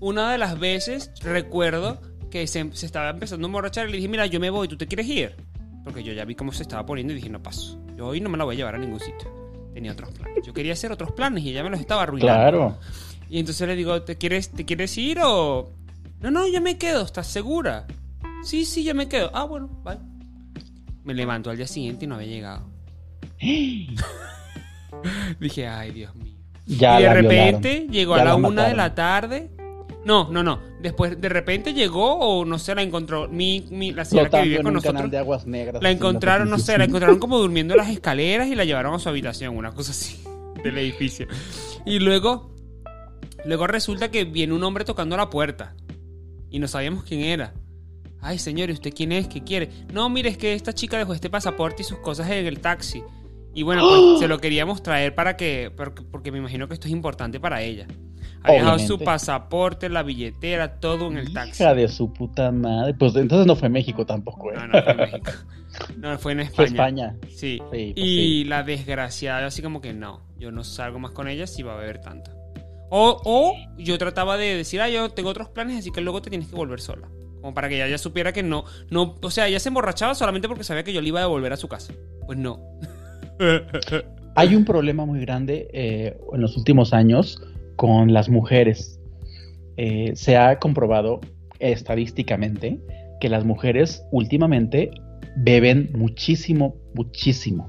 una 0.00 0.32
de 0.32 0.38
las 0.38 0.58
veces 0.58 1.12
recuerdo 1.22 2.00
que 2.32 2.46
se, 2.46 2.60
estaba 2.60 3.10
empezando 3.10 3.46
a 3.46 3.48
emborrachar 3.48 3.86
y 3.88 3.90
le 3.90 3.98
dije, 3.98 4.08
mira, 4.08 4.24
yo 4.24 4.40
me 4.40 4.48
voy, 4.48 4.66
¿tú 4.66 4.78
te 4.78 4.86
quieres 4.86 5.06
ir? 5.06 5.36
Porque 5.84 6.02
yo 6.02 6.14
ya 6.14 6.24
vi 6.24 6.34
cómo 6.34 6.50
se 6.50 6.62
estaba 6.62 6.86
poniendo 6.86 7.12
y 7.12 7.16
dije, 7.16 7.28
no 7.28 7.42
paso. 7.42 7.78
Yo 7.94 8.06
hoy 8.06 8.22
no 8.22 8.30
me 8.30 8.38
la 8.38 8.44
voy 8.44 8.54
a 8.54 8.56
llevar 8.56 8.74
a 8.76 8.78
ningún 8.78 9.00
sitio. 9.00 9.30
Tenía 9.74 9.92
otros 9.92 10.10
planes. 10.12 10.38
Yo 10.46 10.54
quería 10.54 10.72
hacer 10.72 10.90
otros 10.92 11.12
planes 11.12 11.44
y 11.44 11.50
ella 11.50 11.62
me 11.62 11.68
los 11.68 11.78
estaba 11.78 12.04
arruinando. 12.04 12.32
Claro. 12.32 12.78
Y 13.28 13.38
entonces 13.38 13.68
le 13.68 13.76
digo, 13.76 14.00
¿te 14.02 14.16
quieres, 14.16 14.50
¿te 14.50 14.64
quieres 14.64 14.96
ir 14.96 15.18
o...? 15.22 15.74
No, 16.20 16.30
no, 16.30 16.48
ya 16.48 16.62
me 16.62 16.78
quedo, 16.78 17.02
¿estás 17.02 17.26
segura? 17.26 17.86
Sí, 18.44 18.64
sí, 18.64 18.82
ya 18.82 18.94
me 18.94 19.08
quedo. 19.08 19.30
Ah, 19.34 19.44
bueno, 19.44 19.68
vale. 19.82 20.00
Me 21.04 21.12
levanto 21.12 21.50
al 21.50 21.58
día 21.58 21.66
siguiente 21.66 22.06
y 22.06 22.08
no 22.08 22.14
había 22.14 22.28
llegado. 22.28 22.70
Dije, 25.38 25.68
ay, 25.68 25.90
Dios 25.90 26.14
mío. 26.14 26.32
Ya 26.64 26.98
y 26.98 27.02
de 27.02 27.12
repente 27.12 27.88
llegó 27.90 28.14
a 28.14 28.24
la 28.24 28.36
una 28.36 28.68
de 28.68 28.74
la 28.74 28.94
tarde 28.94 29.50
no, 30.04 30.28
no, 30.30 30.42
no. 30.42 30.60
Después, 30.80 31.20
de 31.20 31.28
repente 31.28 31.74
llegó 31.74 32.14
o 32.14 32.44
no 32.44 32.58
sé, 32.58 32.74
la 32.74 32.82
encontró 32.82 33.28
mi, 33.28 33.66
mi 33.70 33.92
la 33.92 34.04
señora 34.04 34.30
que 34.30 34.42
vivía 34.42 34.62
con 34.62 34.74
nosotros. 34.74 35.10
De 35.10 35.18
aguas 35.18 35.46
negras, 35.46 35.82
la 35.82 35.90
encontraron, 35.90 36.50
no 36.50 36.58
sé, 36.58 36.76
la 36.76 36.84
encontraron 36.84 37.18
como 37.18 37.38
durmiendo 37.38 37.74
en 37.74 37.78
las 37.78 37.88
escaleras 37.88 38.48
y 38.48 38.54
la 38.54 38.64
llevaron 38.64 38.94
a 38.94 38.98
su 38.98 39.08
habitación, 39.08 39.56
una 39.56 39.72
cosa 39.72 39.92
así, 39.92 40.22
del 40.64 40.78
edificio. 40.78 41.26
Y 41.86 42.00
luego, 42.00 42.50
luego 43.44 43.66
resulta 43.66 44.10
que 44.10 44.24
viene 44.24 44.54
un 44.54 44.64
hombre 44.64 44.84
tocando 44.84 45.16
la 45.16 45.30
puerta 45.30 45.74
y 46.50 46.58
no 46.58 46.66
sabíamos 46.66 47.04
quién 47.04 47.20
era. 47.20 47.54
Ay, 48.20 48.38
señor, 48.38 48.70
¿y 48.70 48.72
usted 48.72 48.92
quién 48.94 49.10
es? 49.12 49.26
¿Qué 49.26 49.42
quiere? 49.42 49.68
No, 49.92 50.08
mire, 50.08 50.30
es 50.30 50.38
que 50.38 50.54
esta 50.54 50.72
chica 50.72 50.96
dejó 50.96 51.12
este 51.12 51.28
pasaporte 51.28 51.82
y 51.82 51.84
sus 51.84 51.98
cosas 51.98 52.30
en 52.30 52.46
el 52.46 52.60
taxi. 52.60 53.02
Y 53.54 53.64
bueno, 53.64 53.82
pues 53.82 54.20
se 54.20 54.28
lo 54.28 54.38
queríamos 54.38 54.82
traer 54.82 55.14
para 55.14 55.36
que, 55.36 55.72
porque 56.10 56.32
me 56.32 56.38
imagino 56.38 56.68
que 56.68 56.74
esto 56.74 56.86
es 56.86 56.92
importante 56.92 57.40
para 57.40 57.62
ella. 57.62 57.86
Ha 58.44 58.52
dejado 58.52 58.78
su 58.78 58.98
pasaporte, 58.98 59.88
la 59.88 60.02
billetera, 60.02 60.80
todo 60.80 61.08
en 61.08 61.18
el 61.18 61.32
taxi. 61.32 61.62
Hija 61.62 61.74
de 61.74 61.88
su 61.88 62.12
puta 62.12 62.50
madre. 62.50 62.94
Pues 62.94 63.14
entonces 63.16 63.46
no 63.46 63.56
fue 63.56 63.68
México 63.68 64.04
tampoco, 64.04 64.52
¿eh? 64.52 64.56
No, 64.56 64.66
no 64.66 64.82
fue 64.82 64.94
México. 64.94 65.30
No, 65.96 66.18
fue 66.18 66.32
en 66.32 66.40
España. 66.40 66.56
Fue 66.56 66.64
España. 66.66 67.16
Sí. 67.34 67.62
Pues 67.68 67.92
y 67.96 68.44
la 68.44 68.62
desgraciada, 68.62 69.46
así 69.46 69.62
como 69.62 69.80
que 69.80 69.92
no, 69.92 70.20
yo 70.38 70.50
no 70.50 70.64
salgo 70.64 70.98
más 70.98 71.12
con 71.12 71.28
ella 71.28 71.46
si 71.46 71.62
va 71.62 71.74
a 71.74 71.76
beber 71.78 72.00
tanto. 72.00 72.30
O, 72.90 73.20
o 73.24 73.54
yo 73.78 73.96
trataba 73.96 74.36
de 74.36 74.54
decir, 74.56 74.80
ah, 74.80 74.90
yo 74.90 75.08
tengo 75.10 75.30
otros 75.30 75.48
planes, 75.48 75.78
así 75.78 75.90
que 75.90 76.02
luego 76.02 76.20
te 76.20 76.28
tienes 76.28 76.48
que 76.48 76.56
volver 76.56 76.80
sola. 76.80 77.08
Como 77.40 77.54
para 77.54 77.68
que 77.68 77.76
ella 77.76 77.88
ya 77.88 77.98
supiera 77.98 78.32
que 78.32 78.42
no, 78.42 78.64
no, 78.90 79.16
o 79.20 79.30
sea, 79.30 79.48
ella 79.48 79.58
se 79.58 79.68
emborrachaba 79.68 80.14
solamente 80.14 80.46
porque 80.46 80.62
sabía 80.62 80.84
que 80.84 80.92
yo 80.92 81.00
le 81.00 81.08
iba 81.08 81.20
a 81.20 81.22
devolver 81.22 81.52
a 81.52 81.56
su 81.56 81.68
casa. 81.68 81.92
Pues 82.26 82.38
no. 82.38 82.60
Hay 84.36 84.54
un 84.54 84.64
problema 84.64 85.04
muy 85.06 85.20
grande 85.20 85.68
eh, 85.72 86.16
en 86.32 86.40
los 86.40 86.56
últimos 86.56 86.92
años 86.92 87.42
con 87.82 88.12
las 88.12 88.28
mujeres. 88.28 89.00
Eh, 89.76 90.12
se 90.14 90.36
ha 90.36 90.60
comprobado 90.60 91.18
estadísticamente 91.58 92.80
que 93.20 93.28
las 93.28 93.44
mujeres 93.44 94.04
últimamente 94.12 94.92
beben 95.38 95.90
muchísimo, 95.92 96.76
muchísimo. 96.94 97.68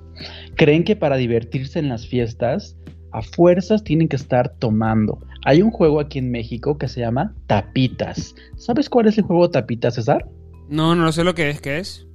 Creen 0.56 0.84
que 0.84 0.96
para 0.96 1.18
divertirse 1.18 1.80
en 1.80 1.90
las 1.90 2.06
fiestas, 2.06 2.78
a 3.12 3.24
fuerzas 3.24 3.84
tienen 3.84 4.08
que 4.08 4.18
estar 4.18 4.54
tomando. 4.60 5.18
Hay 5.46 5.64
un 5.64 5.72
juego 5.72 6.00
aquí 6.00 6.20
en 6.20 6.30
México 6.30 6.78
que 6.78 6.88
se 6.88 7.00
llama 7.00 7.34
Tapitas. 7.48 8.36
¿Sabes 8.56 8.92
cuál 8.92 9.08
es 9.08 9.18
el 9.18 9.24
juego 9.24 9.50
Tapitas, 9.50 9.96
César? 9.96 10.30
No, 10.70 10.94
no 10.94 11.12
sé 11.12 11.24
lo 11.24 11.34
que 11.34 11.50
es. 11.50 11.60
¿Qué 11.60 11.80
es? 11.80 12.06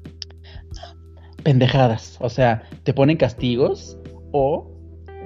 Pendejadas. 1.42 2.16
O 2.20 2.28
sea, 2.28 2.62
te 2.84 2.94
ponen 2.94 3.16
castigos 3.16 3.98
o 4.30 4.70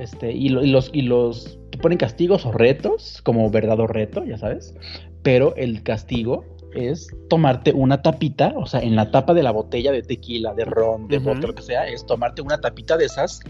este, 0.00 0.32
y, 0.32 0.48
los, 0.48 0.88
y 0.94 1.02
los 1.02 1.58
ponen 1.83 1.99
castigos 1.99 2.47
o 2.47 2.53
retos, 2.53 3.21
como 3.23 3.51
verdadero 3.51 3.87
reto, 3.87 4.25
ya 4.25 4.38
sabes, 4.38 4.75
pero 5.23 5.55
el 5.57 5.83
castigo 5.83 6.45
es 6.75 7.14
tomarte 7.29 7.73
una 7.73 8.01
tapita, 8.01 8.55
o 8.57 8.64
sea, 8.64 8.81
en 8.81 8.97
la 8.97 9.11
tapa 9.11 9.35
de 9.35 9.42
la 9.42 9.51
botella 9.51 9.92
de 9.92 10.03
tequila, 10.03 10.55
de 10.55 10.64
ron, 10.64 11.09
de 11.09 11.18
vodka, 11.18 11.49
lo 11.49 11.55
que 11.55 11.62
sea, 11.62 11.87
es 11.87 12.07
tomarte 12.07 12.40
una 12.40 12.59
tapita 12.59 12.97
de 12.97 13.05
esas 13.05 13.40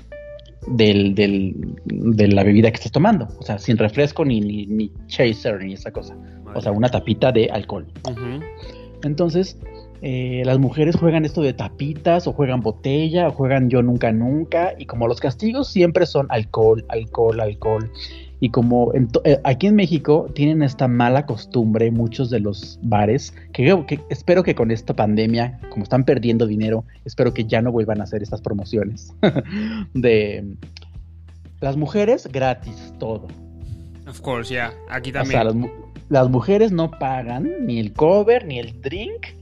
del, 0.66 1.14
de 1.14 2.28
la 2.28 2.42
bebida 2.42 2.70
que 2.70 2.76
estás 2.76 2.92
tomando, 2.92 3.28
o 3.38 3.42
sea, 3.42 3.58
sin 3.58 3.78
refresco 3.78 4.24
ni, 4.24 4.40
ni, 4.40 4.90
chaser 5.06 5.62
ni 5.62 5.74
esa 5.74 5.92
cosa, 5.92 6.16
o 6.52 6.60
sea, 6.60 6.72
una 6.72 6.88
tapita 6.88 7.30
de 7.30 7.48
alcohol. 7.50 7.86
Entonces, 9.04 9.58
eh, 10.04 10.42
las 10.44 10.58
mujeres 10.58 10.96
juegan 10.96 11.24
esto 11.24 11.42
de 11.42 11.52
tapitas 11.52 12.26
o 12.26 12.32
juegan 12.32 12.60
botella 12.60 13.28
o 13.28 13.30
juegan 13.30 13.70
yo 13.70 13.82
nunca 13.82 14.10
nunca 14.10 14.74
y 14.76 14.86
como 14.86 15.06
los 15.06 15.20
castigos 15.20 15.68
siempre 15.68 16.06
son 16.06 16.26
alcohol, 16.30 16.84
alcohol, 16.88 17.38
alcohol 17.40 17.88
y 18.40 18.50
como 18.50 18.92
eh, 18.94 19.40
aquí 19.44 19.68
en 19.68 19.76
México 19.76 20.26
tienen 20.34 20.64
esta 20.64 20.88
mala 20.88 21.24
costumbre 21.24 21.92
muchos 21.92 22.30
de 22.30 22.40
los 22.40 22.80
bares 22.82 23.32
que, 23.52 23.84
que, 23.86 24.00
espero 24.10 24.42
que 24.42 24.56
con 24.56 24.72
esta 24.72 24.92
pandemia 24.92 25.60
como 25.70 25.84
están 25.84 26.02
perdiendo 26.02 26.48
dinero 26.48 26.84
espero 27.04 27.32
que 27.32 27.44
ya 27.44 27.62
no 27.62 27.70
vuelvan 27.70 28.00
a 28.00 28.04
hacer 28.04 28.24
estas 28.24 28.40
promociones 28.40 29.14
de 29.94 30.56
las 31.60 31.76
mujeres 31.76 32.28
gratis 32.32 32.92
todo. 32.98 33.28
Of 34.08 34.20
course, 34.20 34.52
yeah. 34.52 34.74
Aquí 34.90 35.12
también. 35.12 35.38
O 35.38 35.42
sea, 35.42 35.44
las, 35.44 35.70
las 36.08 36.28
mujeres 36.28 36.72
no 36.72 36.90
pagan 36.90 37.48
ni 37.64 37.78
el 37.78 37.92
cover 37.92 38.44
ni 38.44 38.58
el 38.58 38.82
drink 38.82 39.41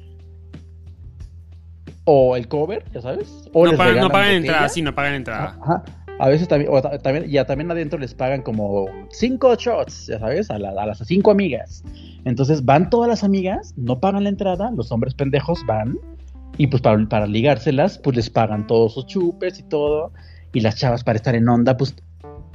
o 2.13 2.35
el 2.35 2.49
cover, 2.49 2.83
ya 2.93 3.01
sabes. 3.01 3.49
O 3.53 3.65
no, 3.65 3.77
pagan, 3.77 4.01
no 4.01 4.11
pagan 4.11 4.33
entrada, 4.33 4.69
sí, 4.69 4.83
no 4.83 4.93
pagan 4.93 5.15
entrada. 5.15 5.57
Ajá. 5.63 5.85
A 6.19 6.29
veces 6.29 6.49
también, 6.49 6.73
o 6.73 6.83
también, 6.83 7.29
ya 7.29 7.45
también 7.45 7.71
adentro 7.71 8.01
les 8.01 8.15
pagan 8.15 8.43
como 8.43 8.87
cinco 9.11 9.55
shots, 9.55 10.09
ya 10.09 10.19
sabes, 10.19 10.51
a, 10.51 10.59
las 10.59 10.99
cinco 11.07 11.31
amigas. 11.31 11.85
Entonces 12.25 12.65
van 12.65 12.91
todas 12.91 13.09
las 13.09 13.23
amigas, 13.23 13.75
no 13.77 14.01
pagan 14.01 14.25
la 14.25 14.31
entrada, 14.31 14.73
los 14.73 14.91
hombres 14.91 15.15
pendejos 15.15 15.65
van, 15.67 15.99
y 16.59 16.67
pues 16.67 16.83
para, 16.83 17.09
para 17.09 17.29
ligárselas, 17.29 17.99
pues 17.99 18.17
les 18.17 18.29
pagan 18.29 18.67
todos 18.67 18.95
sus 18.95 19.07
chupes 19.07 19.61
y 19.61 19.63
todo. 19.63 20.13
Y 20.53 20.61
las 20.61 20.75
chavas 20.75 21.05
para 21.05 21.15
estar 21.15 21.37
en 21.37 21.49
onda, 21.49 21.77
pues 21.77 21.95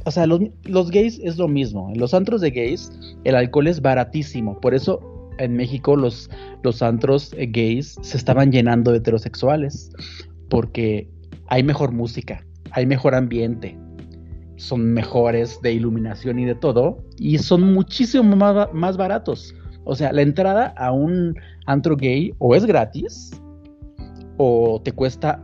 o 0.03 0.11
sea, 0.11 0.27
los, 0.27 0.41
los, 0.65 0.91
gays 0.91 1.17
es 1.23 1.37
lo 1.37 1.47
mismo. 1.47 1.89
En 1.91 1.99
los 1.99 2.13
antros 2.13 2.41
de 2.41 2.51
gays, 2.51 2.91
el 3.23 3.35
alcohol 3.35 3.67
es 3.67 3.81
baratísimo. 3.81 4.59
Por 4.59 4.75
eso 4.75 5.14
en 5.37 5.55
México 5.55 5.95
los, 5.95 6.29
los 6.63 6.81
antros 6.81 7.33
eh, 7.33 7.47
gays 7.47 7.97
se 8.01 8.17
estaban 8.17 8.51
llenando 8.51 8.91
de 8.91 8.97
heterosexuales. 8.97 9.91
Porque 10.49 11.09
hay 11.47 11.63
mejor 11.63 11.91
música, 11.91 12.45
hay 12.71 12.85
mejor 12.85 13.15
ambiente, 13.15 13.77
son 14.57 14.93
mejores 14.93 15.59
de 15.61 15.73
iluminación 15.73 16.39
y 16.39 16.45
de 16.45 16.55
todo. 16.55 17.03
Y 17.17 17.37
son 17.39 17.73
muchísimo 17.73 18.35
más, 18.35 18.71
más 18.73 18.97
baratos. 18.97 19.55
O 19.85 19.95
sea, 19.95 20.11
la 20.11 20.21
entrada 20.21 20.73
a 20.77 20.91
un 20.91 21.35
antro 21.67 21.95
gay 21.95 22.33
o 22.39 22.55
es 22.55 22.65
gratis 22.65 23.31
o 24.37 24.81
te 24.83 24.91
cuesta 24.91 25.43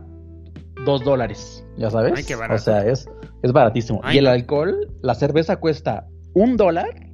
dos 0.84 1.04
dólares, 1.04 1.64
ya 1.76 1.90
sabes. 1.90 2.14
Ay, 2.16 2.24
qué 2.24 2.34
barato. 2.34 2.60
O 2.60 2.64
sea, 2.64 2.84
es, 2.84 3.08
es 3.42 3.52
baratísimo. 3.52 4.00
Ay. 4.02 4.16
Y 4.16 4.18
el 4.18 4.26
alcohol, 4.26 4.88
la 5.02 5.14
cerveza 5.14 5.56
cuesta 5.56 6.06
un 6.34 6.56
dólar. 6.56 7.11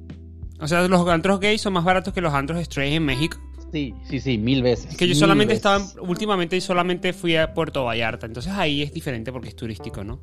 O 0.59 0.67
sea, 0.67 0.87
los 0.87 1.07
antros 1.07 1.39
gays 1.39 1.61
son 1.61 1.73
más 1.73 1.83
baratos 1.83 2.13
que 2.13 2.21
los 2.21 2.33
antros 2.33 2.59
straight 2.61 2.93
en 2.95 3.03
México. 3.05 3.37
Sí, 3.71 3.93
sí, 4.09 4.19
sí, 4.19 4.37
mil 4.37 4.63
veces. 4.63 4.91
Es 4.91 4.97
que 4.97 5.07
yo 5.07 5.13
solamente 5.15 5.53
veces. 5.53 5.57
estaba, 5.65 5.77
en- 6.03 6.09
últimamente 6.09 6.59
solamente 6.59 7.13
fui 7.13 7.35
a 7.35 7.53
Puerto 7.53 7.83
Vallarta, 7.85 8.25
entonces 8.25 8.51
ahí 8.53 8.81
es 8.81 8.91
diferente 8.93 9.31
porque 9.31 9.49
es 9.49 9.55
turístico, 9.55 10.03
¿no? 10.03 10.19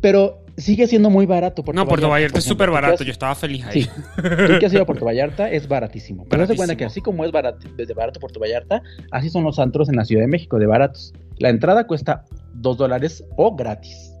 Pero 0.00 0.44
sigue 0.56 0.86
siendo 0.86 1.10
muy 1.10 1.26
barato. 1.26 1.64
no, 1.72 1.86
Puerto 1.86 2.08
Vallarta 2.08 2.38
es 2.38 2.44
súper 2.44 2.70
barato, 2.70 2.94
has- 3.02 3.06
yo 3.06 3.10
estaba 3.12 3.34
feliz 3.34 3.64
ahí. 3.64 3.82
Sí, 3.82 3.88
tú 4.16 4.58
que 4.60 4.66
has 4.66 4.72
ido 4.72 4.82
a 4.82 4.86
Puerto 4.86 5.04
Vallarta 5.06 5.50
es 5.50 5.66
baratísimo. 5.66 6.24
Pero 6.28 6.42
haz 6.44 6.48
de 6.48 6.56
cuenta 6.56 6.76
que 6.76 6.84
así 6.84 7.00
como 7.00 7.24
es 7.24 7.32
barato, 7.32 7.66
desde 7.76 7.94
barato 7.94 8.20
Puerto 8.20 8.38
Vallarta, 8.40 8.82
así 9.10 9.28
son 9.30 9.44
los 9.44 9.58
antros 9.58 9.88
en 9.88 9.96
la 9.96 10.04
Ciudad 10.04 10.22
de 10.22 10.28
México, 10.28 10.58
de 10.58 10.66
baratos. 10.66 11.12
La 11.38 11.48
entrada 11.50 11.86
cuesta 11.86 12.24
dos 12.54 12.76
dólares 12.76 13.24
o 13.36 13.54
gratis. 13.56 14.12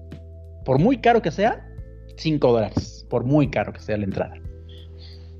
Por 0.64 0.78
muy 0.78 0.98
caro 0.98 1.22
que 1.22 1.30
sea, 1.30 1.64
cinco 2.16 2.52
dólares. 2.52 3.04
Por 3.08 3.24
muy 3.24 3.48
caro 3.50 3.72
que 3.72 3.80
sea 3.80 3.96
la 3.96 4.04
entrada. 4.04 4.34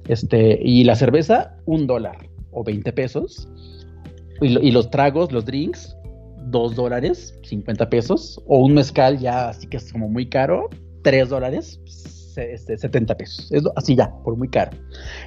Este, 0.09 0.59
y 0.63 0.85
la 0.85 0.97
cerveza, 0.97 1.57
un 1.67 1.87
dólar 1.87 2.29
o 2.51 2.65
20 2.65 2.93
pesos. 2.93 3.49
Y, 4.41 4.59
y 4.59 4.71
los 4.71 4.91
tragos, 4.91 5.31
los 5.33 5.45
drinks, 5.45 5.95
dos 6.47 6.75
dólares, 6.75 7.39
50 7.45 7.89
pesos. 7.91 8.43
O 8.47 8.59
un 8.59 8.75
mezcal 8.75 9.19
ya 9.19 9.51
así 9.51 9.67
que 9.67 9.77
es 9.77 9.93
como 9.93 10.09
muy 10.09 10.29
caro, 10.29 10.69
tres 11.03 11.29
dólares, 11.29 11.81
se- 11.85 12.18
este, 12.43 12.77
70 12.77 13.17
pesos. 13.17 13.51
Es 13.53 13.65
así 13.77 13.97
ya, 13.97 14.11
por 14.25 14.37
muy 14.37 14.49
caro. 14.49 14.77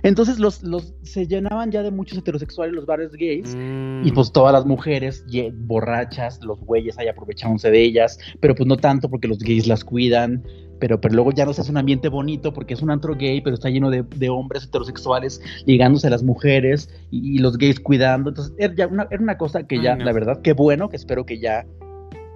Entonces 0.04 0.40
los, 0.40 0.64
los, 0.64 0.94
se 1.04 1.28
llenaban 1.28 1.72
ya 1.72 1.84
de 1.84 1.92
muchos 1.92 2.18
heterosexuales 2.18 2.74
los 2.74 2.86
bares 2.86 3.12
gays. 3.14 3.56
Mm. 3.56 4.06
Y 4.06 4.12
pues 4.12 4.32
todas 4.32 4.54
las 4.54 4.66
mujeres 4.66 5.26
borrachas, 5.54 6.44
los 6.44 6.60
güeyes 6.62 6.98
ahí 6.98 7.08
aprovechándose 7.08 7.72
de 7.72 7.82
ellas, 7.82 8.20
pero 8.40 8.56
pues 8.56 8.68
no 8.68 8.78
tanto 8.78 9.10
porque 9.10 9.28
los 9.28 9.40
gays 9.40 9.68
las 9.68 9.84
cuidan, 9.84 10.44
pero, 10.82 11.00
pero 11.00 11.14
luego 11.14 11.32
ya 11.32 11.46
no 11.46 11.54
se 11.54 11.62
hace 11.62 11.72
un 11.72 11.78
ambiente 11.78 12.10
bonito 12.10 12.52
porque 12.54 12.74
es 12.74 12.82
un 12.82 12.90
antro 12.90 13.16
gay, 13.16 13.40
pero 13.42 13.54
está 13.54 13.70
lleno 13.70 13.90
de, 13.92 14.04
de 14.04 14.30
hombres 14.30 14.66
heterosexuales 14.66 15.40
ligándose 15.66 16.08
a 16.08 16.10
las 16.10 16.24
mujeres 16.24 16.90
y, 17.12 17.36
y 17.36 17.38
los 17.38 17.58
gays 17.58 17.80
cuidando. 17.80 18.32
Entonces 18.32 18.54
era, 18.58 18.74
ya 18.74 18.88
una, 18.88 19.08
era 19.12 19.22
una 19.22 19.38
cosa 19.38 19.68
que 19.68 19.82
ya, 19.82 19.94
Ay, 19.94 20.00
no. 20.00 20.06
la 20.06 20.12
verdad, 20.12 20.42
qué 20.42 20.54
bueno, 20.54 20.90
que 20.90 20.98
espero 20.98 21.26
que 21.26 21.40
ya... 21.40 21.66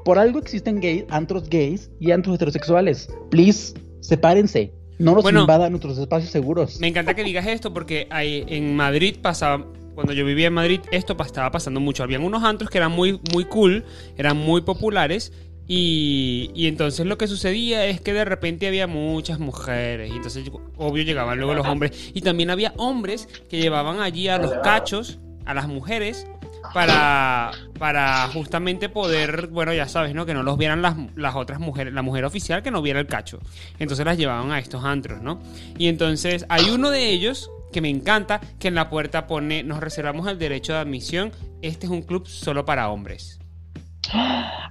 Por 0.05 0.19
algo 0.19 0.37
existen 0.37 0.79
gay, 0.79 1.03
antros 1.09 1.49
gays 1.49 1.89
y 1.99 2.11
antros 2.11 2.35
heterosexuales. 2.35 3.09
Please, 3.31 3.73
sepárense. 4.07 4.71
No 4.97 5.13
nos 5.13 5.23
Bueno, 5.23 5.41
invadan 5.41 5.71
nuestros 5.71 5.97
espacios 5.97 6.31
seguros. 6.31 6.79
Me 6.79 6.87
encanta 6.87 7.13
que 7.15 7.23
digas 7.23 7.45
esto 7.47 7.73
porque 7.73 8.07
ahí 8.09 8.45
en 8.47 8.75
Madrid 8.75 9.17
pasaba, 9.21 9.65
cuando 9.93 10.13
yo 10.13 10.25
vivía 10.25 10.47
en 10.47 10.53
Madrid, 10.53 10.79
esto 10.91 11.17
estaba 11.19 11.51
pasando 11.51 11.79
mucho. 11.79 12.03
Habían 12.03 12.23
unos 12.23 12.43
antros 12.43 12.69
que 12.69 12.77
eran 12.77 12.91
muy, 12.91 13.19
muy 13.33 13.45
cool, 13.45 13.83
eran 14.17 14.37
muy 14.37 14.61
populares. 14.61 15.33
Y, 15.67 16.51
y 16.53 16.67
entonces 16.67 17.07
lo 17.07 17.17
que 17.17 17.27
sucedía 17.27 17.85
es 17.87 17.99
que 17.99 18.13
de 18.13 18.23
repente 18.23 18.67
había 18.67 18.87
muchas 18.87 19.39
mujeres. 19.39 20.11
Y 20.11 20.15
entonces, 20.15 20.49
obvio, 20.77 21.03
llegaban 21.03 21.37
luego 21.39 21.55
los 21.55 21.67
hombres. 21.67 22.11
Y 22.13 22.21
también 22.21 22.49
había 22.49 22.73
hombres 22.77 23.27
que 23.49 23.57
llevaban 23.59 23.99
allí 23.99 24.27
a 24.27 24.37
los 24.37 24.53
cachos, 24.63 25.19
a 25.45 25.53
las 25.53 25.67
mujeres, 25.67 26.27
para, 26.75 27.51
para 27.79 28.27
justamente 28.33 28.89
poder, 28.89 29.47
bueno, 29.47 29.73
ya 29.73 29.87
sabes, 29.87 30.13
¿no? 30.13 30.25
Que 30.25 30.33
no 30.33 30.43
los 30.43 30.57
vieran 30.57 30.81
las, 30.81 30.97
las 31.15 31.33
otras 31.37 31.61
mujeres, 31.61 31.93
la 31.93 32.01
mujer 32.01 32.25
oficial 32.25 32.63
que 32.63 32.69
no 32.69 32.81
viera 32.81 32.99
el 32.99 33.07
cacho. 33.07 33.39
Entonces 33.79 34.05
las 34.05 34.17
llevaban 34.17 34.51
a 34.51 34.59
estos 34.59 34.83
antros, 34.83 35.21
¿no? 35.21 35.39
Y 35.77 35.87
entonces 35.87 36.45
hay 36.49 36.69
uno 36.69 36.89
de 36.89 37.11
ellos 37.11 37.49
que 37.71 37.79
me 37.79 37.89
encanta, 37.89 38.41
que 38.59 38.67
en 38.67 38.75
la 38.75 38.89
puerta 38.89 39.25
pone, 39.25 39.63
nos 39.63 39.79
reservamos 39.79 40.27
el 40.27 40.37
derecho 40.37 40.73
de 40.73 40.79
admisión, 40.79 41.31
este 41.61 41.85
es 41.85 41.93
un 41.93 42.01
club 42.01 42.27
solo 42.27 42.65
para 42.65 42.89
hombres. 42.89 43.39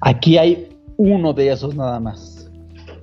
Aquí 0.03 0.37
hay 0.37 0.69
uno 0.99 1.33
de 1.33 1.53
esos 1.53 1.75
nada 1.75 1.99
más. 2.01 2.51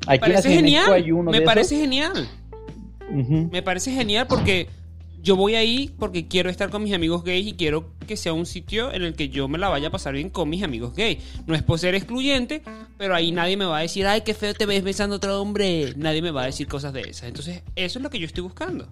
Me 0.08 0.14
Aquí 0.14 0.30
la 0.30 0.36
parece 0.36 0.50
genial, 0.54 0.94
hay 0.94 1.12
uno 1.12 1.32
me 1.32 1.40
de 1.40 1.46
parece 1.46 1.74
esos. 1.74 1.86
genial, 1.86 2.30
me 3.52 3.64
parece 3.64 3.92
genial 3.92 4.28
porque 4.28 4.70
yo 5.22 5.36
voy 5.36 5.56
ahí 5.56 5.94
porque 6.00 6.28
quiero 6.28 6.50
estar 6.50 6.70
con 6.70 6.84
mis 6.84 6.94
amigos 6.94 7.24
gays 7.24 7.48
y 7.48 7.54
quiero 7.54 7.86
que 8.08 8.18
sea 8.18 8.34
un 8.34 8.46
sitio 8.46 8.92
en 8.92 9.04
el 9.04 9.14
que 9.14 9.30
yo 9.30 9.48
me 9.48 9.58
la 9.58 9.70
vaya 9.70 9.90
a 9.90 9.92
pasar 9.92 10.14
bien 10.14 10.30
con 10.30 10.50
mis 10.50 10.64
amigos 10.64 10.96
gays. 10.96 11.20
No 11.46 11.54
es 11.54 11.62
por 11.62 11.78
ser 11.80 11.94
excluyente, 11.94 12.64
pero 12.98 13.14
ahí 13.14 13.32
nadie 13.32 13.56
me 13.56 13.66
va 13.66 13.78
a 13.78 13.82
decir, 13.82 14.08
ay, 14.08 14.22
qué 14.22 14.34
feo 14.34 14.54
te 14.54 14.66
ves 14.66 14.84
besando 14.84 15.16
a 15.16 15.18
otro 15.18 15.40
hombre. 15.40 15.94
Nadie 15.96 16.22
me 16.22 16.32
va 16.32 16.44
a 16.44 16.46
decir 16.46 16.68
cosas 16.68 16.94
de 16.94 17.02
esas. 17.02 17.24
Entonces, 17.30 17.64
eso 17.76 18.00
es 18.00 18.04
lo 18.04 18.10
que 18.10 18.20
yo 18.20 18.26
estoy 18.26 18.44
buscando. 18.44 18.88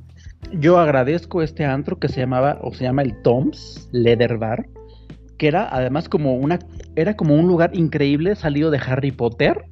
Yo 0.53 0.79
agradezco 0.79 1.41
este 1.41 1.65
antro 1.65 1.99
que 1.99 2.07
se 2.07 2.19
llamaba, 2.19 2.59
o 2.61 2.73
se 2.73 2.83
llama 2.83 3.01
el 3.01 3.19
Tom's 3.23 3.89
Leather 3.91 4.37
Bar, 4.37 4.67
que 5.37 5.47
era 5.47 5.67
además 5.71 6.09
como 6.09 6.35
una, 6.35 6.59
era 6.95 7.15
como 7.15 7.35
un 7.35 7.47
lugar 7.47 7.71
increíble 7.73 8.35
salido 8.35 8.69
de 8.71 8.77
Harry 8.77 9.11
Potter. 9.11 9.65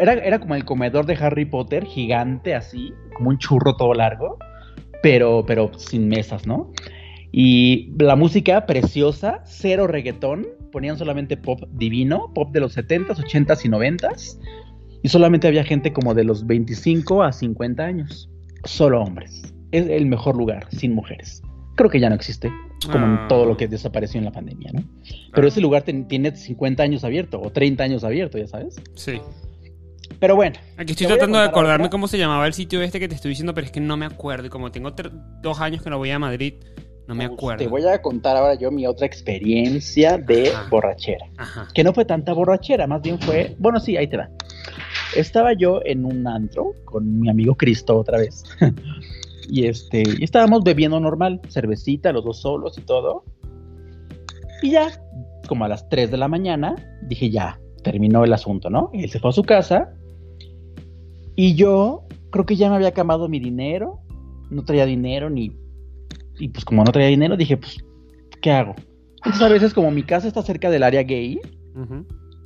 Era, 0.00 0.12
era 0.12 0.38
como 0.38 0.54
el 0.54 0.64
comedor 0.64 1.06
de 1.06 1.14
Harry 1.14 1.44
Potter, 1.44 1.84
gigante 1.84 2.54
así, 2.54 2.92
como 3.16 3.30
un 3.30 3.38
churro 3.38 3.76
todo 3.76 3.94
largo, 3.94 4.38
pero, 5.02 5.44
pero 5.46 5.70
sin 5.78 6.08
mesas, 6.08 6.46
¿no? 6.46 6.72
Y 7.32 7.92
la 7.98 8.16
música 8.16 8.66
preciosa, 8.66 9.42
cero 9.44 9.86
reggaetón, 9.86 10.46
ponían 10.72 10.98
solamente 10.98 11.36
pop 11.36 11.62
divino, 11.72 12.32
pop 12.34 12.50
de 12.52 12.60
los 12.60 12.76
70s, 12.76 13.16
80s 13.18 13.64
y 13.64 13.68
90s, 13.68 14.38
y 15.02 15.08
solamente 15.08 15.46
había 15.48 15.64
gente 15.64 15.92
como 15.92 16.14
de 16.14 16.24
los 16.24 16.46
25 16.46 17.22
a 17.22 17.32
50 17.32 17.82
años 17.84 18.28
solo 18.64 19.00
hombres. 19.02 19.42
Es 19.72 19.88
el 19.88 20.06
mejor 20.06 20.36
lugar, 20.36 20.66
sin 20.70 20.94
mujeres. 20.94 21.42
Creo 21.76 21.88
que 21.88 22.00
ya 22.00 22.08
no 22.08 22.14
existe, 22.16 22.50
como 22.90 23.06
Ah. 23.06 23.20
en 23.22 23.28
todo 23.28 23.46
lo 23.46 23.56
que 23.56 23.68
desapareció 23.68 24.18
en 24.18 24.24
la 24.24 24.32
pandemia, 24.32 24.70
¿no? 24.72 24.82
Pero 25.32 25.46
ese 25.48 25.60
lugar 25.60 25.82
tiene 25.82 26.34
50 26.36 26.82
años 26.82 27.04
abierto, 27.04 27.40
o 27.40 27.50
30 27.50 27.84
años 27.84 28.04
abierto, 28.04 28.36
ya 28.38 28.48
sabes. 28.48 28.76
Sí. 28.94 29.20
Pero 30.18 30.36
bueno, 30.36 30.58
Aquí 30.76 30.92
estoy 30.92 31.06
tratando 31.06 31.38
de 31.38 31.44
acordarme 31.44 31.86
otra. 31.86 31.90
cómo 31.90 32.08
se 32.08 32.18
llamaba 32.18 32.46
el 32.46 32.52
sitio 32.52 32.82
este 32.82 33.00
que 33.00 33.08
te 33.08 33.14
estoy 33.14 33.30
diciendo, 33.30 33.54
pero 33.54 33.66
es 33.66 33.72
que 33.72 33.80
no 33.80 33.96
me 33.96 34.06
acuerdo. 34.06 34.46
Y 34.46 34.50
como 34.50 34.70
tengo 34.70 34.92
dos 35.42 35.60
años 35.60 35.82
que 35.82 35.90
no 35.90 35.98
voy 35.98 36.10
a 36.10 36.18
Madrid, 36.18 36.54
no 37.06 37.14
me 37.14 37.24
acuerdo. 37.24 37.58
te 37.64 37.68
voy 37.68 37.84
a 37.86 38.00
contar 38.00 38.36
ahora 38.36 38.54
yo 38.54 38.70
mi 38.70 38.86
otra 38.86 39.06
experiencia 39.06 40.18
de 40.18 40.50
Ajá. 40.50 40.68
borrachera. 40.70 41.26
Ajá. 41.38 41.68
Que 41.74 41.82
no 41.82 41.92
fue 41.92 42.04
tanta 42.04 42.32
borrachera, 42.32 42.86
más 42.86 43.02
bien 43.02 43.18
fue, 43.20 43.56
bueno, 43.58 43.80
sí, 43.80 43.96
ahí 43.96 44.06
te 44.06 44.16
va. 44.16 44.28
Estaba 45.16 45.54
yo 45.54 45.80
en 45.84 46.04
un 46.04 46.26
antro 46.28 46.72
con 46.84 47.20
mi 47.20 47.28
amigo 47.28 47.56
Cristo 47.56 47.96
otra 47.98 48.18
vez. 48.18 48.44
y 49.48 49.66
este, 49.66 50.02
y 50.18 50.22
estábamos 50.22 50.62
bebiendo 50.62 51.00
normal, 51.00 51.40
cervecita, 51.48 52.12
los 52.12 52.24
dos 52.24 52.40
solos 52.42 52.78
y 52.78 52.82
todo. 52.82 53.24
Y 54.62 54.72
ya, 54.72 54.88
como 55.48 55.64
a 55.64 55.68
las 55.68 55.88
3 55.88 56.10
de 56.10 56.16
la 56.16 56.28
mañana, 56.28 56.76
dije 57.02 57.30
ya, 57.30 57.58
terminó 57.82 58.22
el 58.24 58.32
asunto, 58.32 58.70
¿no? 58.70 58.90
Él 58.92 59.10
se 59.10 59.18
fue 59.18 59.30
a 59.30 59.32
su 59.32 59.42
casa. 59.42 59.94
Y 61.36 61.54
yo 61.54 62.04
creo 62.30 62.46
que 62.46 62.56
ya 62.56 62.68
me 62.68 62.76
había 62.76 62.88
acabado 62.88 63.28
mi 63.28 63.40
dinero. 63.40 64.00
No 64.50 64.64
traía 64.64 64.86
dinero 64.86 65.30
ni. 65.30 65.52
Y 66.38 66.48
pues 66.48 66.64
como 66.64 66.84
no 66.84 66.92
traía 66.92 67.08
dinero, 67.08 67.36
dije, 67.36 67.56
pues, 67.56 67.78
¿qué 68.40 68.50
hago? 68.50 68.74
Entonces 69.16 69.42
a 69.42 69.48
veces 69.48 69.74
como 69.74 69.90
mi 69.90 70.02
casa 70.02 70.28
está 70.28 70.42
cerca 70.42 70.70
del 70.70 70.82
área 70.82 71.02
gay, 71.02 71.38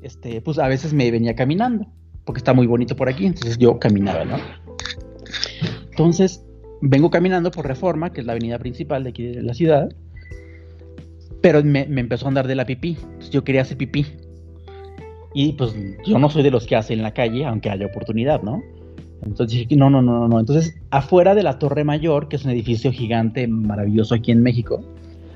este, 0.03 0.41
pues 0.41 0.59
a 0.59 0.67
veces 0.67 0.93
me 0.93 1.11
venía 1.11 1.35
caminando, 1.37 1.87
porque 2.25 2.39
está 2.39 2.53
muy 2.53 2.67
bonito 2.67 2.97
por 2.97 3.09
aquí, 3.09 3.27
entonces 3.27 3.59
yo 3.59 3.79
caminaba, 3.79 4.25
¿no? 4.25 4.37
Entonces, 5.91 6.45
vengo 6.81 7.11
caminando 7.11 7.53
por 7.53 7.67
Reforma, 7.67 8.13
que 8.13 8.21
es 8.21 8.27
la 8.27 8.33
avenida 8.33 8.59
principal 8.59 9.05
de 9.05 9.11
aquí 9.11 9.23
de 9.23 9.43
la 9.43 9.55
ciudad, 9.55 9.89
pero 11.41 11.63
me, 11.63 11.87
me 11.87 12.01
empezó 12.01 12.27
a 12.27 12.29
andar 12.29 12.49
de 12.49 12.57
la 12.57 12.67
pipí, 12.67 12.99
entonces 13.01 13.31
yo 13.31 13.45
quería 13.45 13.63
hacer 13.63 13.77
pipí. 13.77 14.05
Y 15.33 15.53
pues 15.53 15.75
yo 16.05 16.19
no 16.19 16.31
soy 16.31 16.43
de 16.43 16.51
los 16.51 16.67
que 16.67 16.77
hace 16.77 16.93
en 16.93 17.03
la 17.03 17.13
calle, 17.13 17.45
aunque 17.45 17.71
haya 17.71 17.87
oportunidad, 17.87 18.43
¿no? 18.43 18.63
Entonces 19.25 19.59
dije, 19.59 19.77
no, 19.77 19.91
no, 19.91 20.03
no, 20.03 20.29
no. 20.29 20.41
Entonces, 20.41 20.75
afuera 20.91 21.35
de 21.35 21.43
la 21.43 21.59
Torre 21.59 21.85
Mayor, 21.85 22.29
que 22.29 22.37
es 22.37 22.45
un 22.45 22.51
edificio 22.51 22.93
gigante, 22.93 23.47
maravilloso 23.49 24.15
aquí 24.15 24.33
en 24.33 24.43
México, 24.43 24.85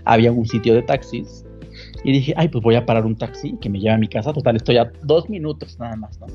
había 0.04 0.30
un 0.32 0.46
sitio 0.46 0.74
de 0.74 0.82
taxis. 0.82 1.44
Y 2.04 2.12
dije, 2.12 2.34
ay, 2.36 2.48
pues 2.48 2.62
voy 2.62 2.74
a 2.74 2.84
parar 2.86 3.06
un 3.06 3.16
taxi 3.16 3.56
que 3.60 3.68
me 3.68 3.78
lleve 3.80 3.94
a 3.94 3.98
mi 3.98 4.08
casa. 4.08 4.32
Total, 4.32 4.56
estoy 4.56 4.76
a 4.76 4.92
dos 5.04 5.28
minutos 5.28 5.78
nada 5.78 5.96
más, 5.96 6.18
¿no? 6.20 6.26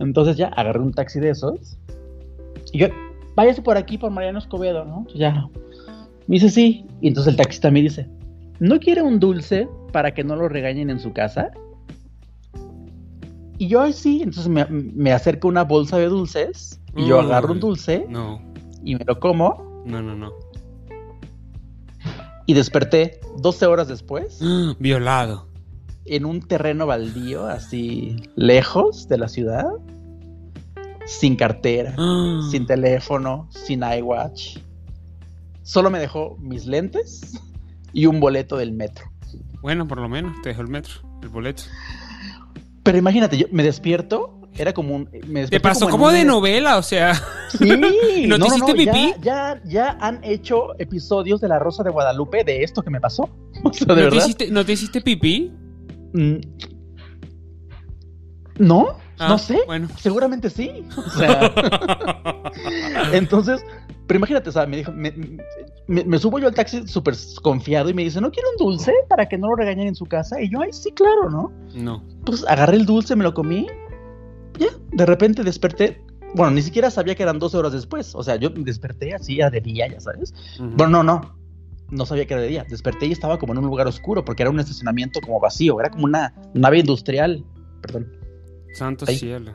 Entonces 0.00 0.36
ya 0.36 0.48
agarré 0.48 0.80
un 0.80 0.92
taxi 0.92 1.20
de 1.20 1.30
esos. 1.30 1.78
Y 2.72 2.78
yo, 2.78 2.88
váyase 3.36 3.62
por 3.62 3.76
aquí, 3.76 3.98
por 3.98 4.10
Mariano 4.10 4.38
Escobedo, 4.38 4.84
¿no? 4.84 4.98
Entonces 4.98 5.20
ya. 5.20 5.48
Me 6.26 6.36
dice, 6.36 6.48
sí. 6.48 6.84
Y 7.00 7.08
entonces 7.08 7.32
el 7.32 7.36
taxista 7.36 7.70
me 7.70 7.82
dice, 7.82 8.08
¿no 8.58 8.80
quiere 8.80 9.02
un 9.02 9.20
dulce 9.20 9.68
para 9.92 10.14
que 10.14 10.24
no 10.24 10.36
lo 10.36 10.48
regañen 10.48 10.90
en 10.90 10.98
su 10.98 11.12
casa? 11.12 11.50
Y 13.62 13.68
yo, 13.68 13.92
sí. 13.92 14.22
Entonces 14.24 14.48
me, 14.48 14.64
me 14.66 15.12
acerco 15.12 15.46
una 15.46 15.62
bolsa 15.62 15.96
de 15.96 16.06
dulces 16.06 16.80
y 16.96 17.06
yo 17.06 17.20
agarro 17.20 17.52
un 17.52 17.60
dulce 17.60 18.04
No, 18.08 18.42
y 18.82 18.96
me 18.96 19.04
lo 19.04 19.20
como 19.20 19.82
no, 19.86 20.02
no, 20.02 20.16
no. 20.16 20.32
y 22.46 22.54
desperté 22.54 23.20
12 23.38 23.66
horas 23.66 23.86
después 23.86 24.40
Violado. 24.80 25.46
en 26.06 26.24
un 26.24 26.40
terreno 26.40 26.86
baldío, 26.86 27.46
así 27.46 28.16
lejos 28.34 29.06
de 29.06 29.18
la 29.18 29.28
ciudad, 29.28 29.66
sin 31.06 31.36
cartera, 31.36 31.94
sin 32.50 32.66
teléfono, 32.66 33.48
sin 33.50 33.82
iWatch. 33.84 34.58
Solo 35.62 35.88
me 35.88 36.00
dejó 36.00 36.36
mis 36.40 36.66
lentes 36.66 37.40
y 37.92 38.06
un 38.06 38.18
boleto 38.18 38.56
del 38.56 38.72
metro. 38.72 39.06
Bueno, 39.62 39.86
por 39.86 39.98
lo 40.00 40.08
menos 40.08 40.34
te 40.42 40.48
dejó 40.48 40.62
el 40.62 40.68
metro, 40.68 40.94
el 41.22 41.28
boleto. 41.28 41.62
Pero 42.82 42.98
imagínate, 42.98 43.38
yo 43.38 43.46
me 43.52 43.62
despierto, 43.62 44.40
era 44.54 44.72
como 44.72 44.94
un... 44.94 45.08
Me 45.26 45.46
Te 45.46 45.60
pasó 45.60 45.88
como 45.88 46.10
de 46.10 46.24
novela, 46.24 46.76
o 46.78 46.82
sea. 46.82 47.14
Sí, 47.48 47.76
¿No 48.26 48.38
te 48.38 48.46
hiciste 48.46 48.74
pipí? 48.74 49.14
Ya, 49.22 49.60
ya, 49.62 49.62
ya 49.64 49.98
han 50.00 50.22
hecho 50.24 50.78
episodios 50.78 51.40
de 51.40 51.48
La 51.48 51.58
Rosa 51.58 51.82
de 51.82 51.90
Guadalupe 51.90 52.44
de 52.44 52.62
esto 52.62 52.82
que 52.82 52.90
me 52.90 53.00
pasó. 53.00 53.28
O 53.64 53.72
sea, 53.72 53.94
de 53.94 54.02
¿No 54.02 54.10
te, 54.10 54.16
hiciste, 54.16 54.50
¿No 54.50 54.64
te 54.64 54.72
hiciste 54.72 55.00
pipí? 55.00 55.52
Mm. 56.14 56.36
¿No? 58.58 58.96
Ah, 59.24 59.28
no 59.28 59.38
sé. 59.38 59.58
Bueno. 59.66 59.88
Seguramente 59.98 60.50
sí. 60.50 60.84
O 60.96 61.10
sea, 61.10 61.52
entonces, 63.12 63.64
pero 64.06 64.18
imagínate, 64.18 64.48
o 64.50 64.52
sea, 64.52 64.66
me 64.66 64.78
dijo, 64.78 64.92
me, 64.92 65.12
me- 65.86 66.04
me 66.04 66.18
subo 66.18 66.38
yo 66.38 66.48
al 66.48 66.54
taxi 66.54 66.86
súper 66.86 67.14
confiado 67.42 67.88
y 67.90 67.94
me 67.94 68.02
dice, 68.02 68.20
¿no 68.20 68.30
quiere 68.30 68.48
un 68.50 68.56
dulce 68.66 68.92
para 69.08 69.28
que 69.28 69.38
no 69.38 69.48
lo 69.48 69.56
regañen 69.56 69.88
en 69.88 69.94
su 69.94 70.06
casa? 70.06 70.40
Y 70.40 70.50
yo, 70.50 70.60
ay, 70.60 70.72
sí, 70.72 70.90
claro, 70.92 71.28
¿no? 71.30 71.52
No. 71.74 72.02
Pues 72.24 72.44
agarré 72.48 72.76
el 72.76 72.86
dulce, 72.86 73.16
me 73.16 73.24
lo 73.24 73.34
comí. 73.34 73.66
Ya, 74.58 74.68
de 74.92 75.06
repente 75.06 75.42
desperté. 75.42 76.02
Bueno, 76.34 76.52
ni 76.52 76.62
siquiera 76.62 76.90
sabía 76.90 77.14
que 77.14 77.22
eran 77.22 77.38
12 77.38 77.56
horas 77.58 77.72
después. 77.72 78.14
O 78.14 78.22
sea, 78.22 78.36
yo 78.36 78.48
desperté 78.50 79.14
así, 79.14 79.38
era 79.40 79.50
de 79.50 79.60
día, 79.60 79.86
ya 79.88 80.00
sabes. 80.00 80.32
Bueno, 80.58 81.02
no, 81.02 81.20
no. 81.20 81.42
No 81.90 82.06
sabía 82.06 82.26
que 82.26 82.32
era 82.32 82.42
de 82.42 82.48
día. 82.48 82.64
Desperté 82.70 83.04
y 83.06 83.12
estaba 83.12 83.38
como 83.38 83.52
en 83.52 83.58
un 83.58 83.66
lugar 83.66 83.86
oscuro 83.86 84.24
porque 84.24 84.42
era 84.42 84.50
un 84.50 84.58
estacionamiento 84.58 85.20
como 85.20 85.40
vacío. 85.40 85.78
Era 85.78 85.90
como 85.90 86.04
una 86.06 86.32
nave 86.54 86.78
industrial. 86.78 87.44
Perdón. 87.82 88.10
Santo 88.74 89.04
Ahí. 89.08 89.16
cielo. 89.18 89.52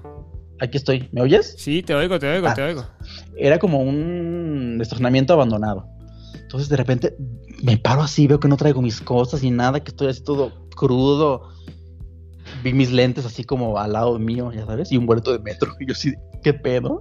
Aquí 0.60 0.78
estoy. 0.78 1.08
¿Me 1.12 1.22
oyes? 1.22 1.56
Sí, 1.58 1.84
te 1.84 1.94
oigo, 1.94 2.18
te 2.20 2.28
oigo, 2.32 2.48
Ah. 2.48 2.54
te 2.54 2.64
oigo. 2.64 2.84
Era 3.38 3.60
como 3.60 3.80
un 3.82 4.80
estacionamiento 4.82 5.34
abandonado. 5.34 5.86
Entonces 6.42 6.70
de 6.70 6.78
repente 6.78 7.16
me 7.64 7.78
paro 7.78 8.02
así, 8.02 8.26
veo 8.28 8.40
que 8.40 8.48
no 8.48 8.58
traigo 8.58 8.82
mis 8.82 9.02
cosas 9.02 9.44
y 9.44 9.52
nada, 9.52 9.82
que 9.84 9.90
estoy 9.92 10.08
así 10.08 10.24
todo 10.24 10.68
crudo. 10.76 11.50
Vi 12.64 12.74
mis 12.74 12.92
lentes 12.92 13.26
así 13.26 13.44
como 13.44 13.78
al 13.78 13.94
lado 13.94 14.18
mío, 14.18 14.52
ya 14.54 14.66
sabes, 14.66 14.92
y 14.92 14.98
un 14.98 15.06
boleto 15.06 15.32
de 15.32 15.40
metro. 15.40 15.74
Y 15.80 15.86
yo 15.88 15.92
así, 15.94 16.14
¿qué 16.44 16.54
pedo? 16.54 16.98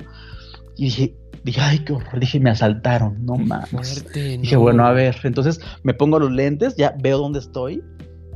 Y 0.77 0.85
dije, 0.87 1.17
dije, 1.45 1.61
ay, 1.61 1.79
qué 1.81 1.93
horror. 1.95 2.19
Dije, 2.21 2.41
me 2.41 2.51
asaltaron, 2.51 3.25
no 3.25 3.37
mames. 3.37 3.71
Fuerte, 3.71 4.39
Dije, 4.39 4.57
no. 4.57 4.61
bueno, 4.63 4.85
a 4.87 4.93
ver, 4.93 5.17
entonces 5.23 5.61
me 5.83 5.95
pongo 5.95 6.19
los 6.19 6.31
lentes, 6.33 6.77
ya 6.77 6.95
veo 7.01 7.17
dónde 7.19 7.39
estoy 7.39 7.83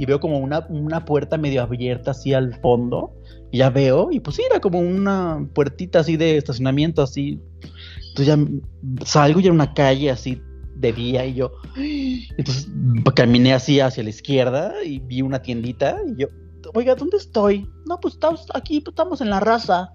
y 0.01 0.07
veo 0.07 0.19
como 0.19 0.39
una, 0.39 0.67
una 0.71 1.05
puerta 1.05 1.37
medio 1.37 1.61
abierta 1.61 2.13
así 2.13 2.33
al 2.33 2.59
fondo. 2.63 3.13
Y 3.53 3.59
ya 3.59 3.69
veo, 3.69 4.09
y 4.11 4.21
pues 4.21 4.37
sí, 4.37 4.43
era 4.49 4.59
como 4.59 4.79
una 4.79 5.47
puertita 5.53 6.01
así 6.01 6.17
de 6.17 6.39
estacionamiento, 6.39 7.03
así. 7.03 7.39
Entonces 8.09 8.27
ya 8.27 9.05
salgo 9.05 9.41
y 9.41 9.45
era 9.45 9.53
una 9.53 9.75
calle 9.75 10.11
así 10.11 10.41
de 10.75 10.95
día 10.95 11.27
y 11.27 11.35
yo. 11.35 11.53
Entonces 11.77 12.67
caminé 13.15 13.53
así 13.53 13.79
hacia 13.79 14.03
la 14.03 14.09
izquierda 14.09 14.73
y 14.83 15.01
vi 15.01 15.21
una 15.21 15.43
tiendita 15.43 15.99
y 16.09 16.23
yo, 16.23 16.29
oiga, 16.73 16.95
¿dónde 16.95 17.19
estoy? 17.19 17.69
No, 17.85 18.01
pues 18.01 18.15
estamos 18.15 18.47
aquí, 18.55 18.81
pues 18.81 18.93
estamos 18.93 19.21
en 19.21 19.29
la 19.29 19.41
raza. 19.41 19.93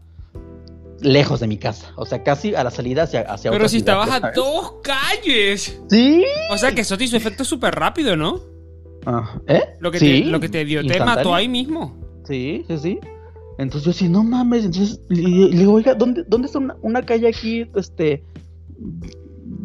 Lejos 1.01 1.39
de 1.39 1.47
mi 1.47 1.57
casa, 1.57 1.91
o 1.95 2.05
sea, 2.05 2.21
casi 2.21 2.53
a 2.53 2.63
la 2.63 2.69
salida 2.69 3.03
hacia, 3.03 3.21
hacia 3.21 3.49
Pero 3.49 3.63
otra 3.63 3.69
si 3.69 3.77
estabas 3.77 4.11
a 4.11 4.31
dos 4.35 4.75
calles. 4.83 5.81
Sí. 5.89 6.23
O 6.51 6.57
sea 6.59 6.75
que 6.75 6.81
eso 6.81 6.95
te 6.95 7.05
hizo 7.05 7.17
efecto 7.17 7.43
súper 7.43 7.73
rápido, 7.73 8.15
¿no? 8.15 8.54
Ah, 9.05 9.39
¿Eh? 9.47 9.61
Lo 9.79 9.91
que, 9.91 9.99
Sí, 9.99 10.23
te, 10.23 10.29
lo 10.29 10.39
que 10.39 10.49
te 10.49 10.65
dio 10.65 10.81
te 10.85 10.99
mató 10.99 11.33
ahí 11.35 11.47
mismo. 11.47 11.95
Sí, 12.27 12.65
sí, 12.67 12.77
sí. 12.77 12.99
Entonces 13.57 13.85
yo 13.85 13.93
sí, 13.93 14.09
no 14.09 14.23
mames. 14.23 14.65
Entonces 14.65 14.99
le, 15.09 15.21
le 15.21 15.57
digo, 15.57 15.73
oiga, 15.73 15.93
¿dónde, 15.93 16.23
dónde 16.27 16.47
está 16.47 16.59
una, 16.59 16.75
una 16.81 17.01
calle 17.03 17.27
aquí, 17.27 17.65
este, 17.75 18.23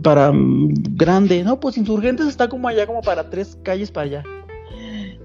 para 0.03 0.31
mm, 0.33 0.75
grande? 0.97 1.43
No, 1.43 1.59
pues 1.59 1.77
Insurgentes 1.79 2.27
está 2.27 2.49
como 2.49 2.69
allá, 2.69 2.87
como 2.87 3.01
para 3.01 3.31
tres 3.31 3.59
calles 3.63 3.91
para 3.91 4.07
allá. 4.07 4.25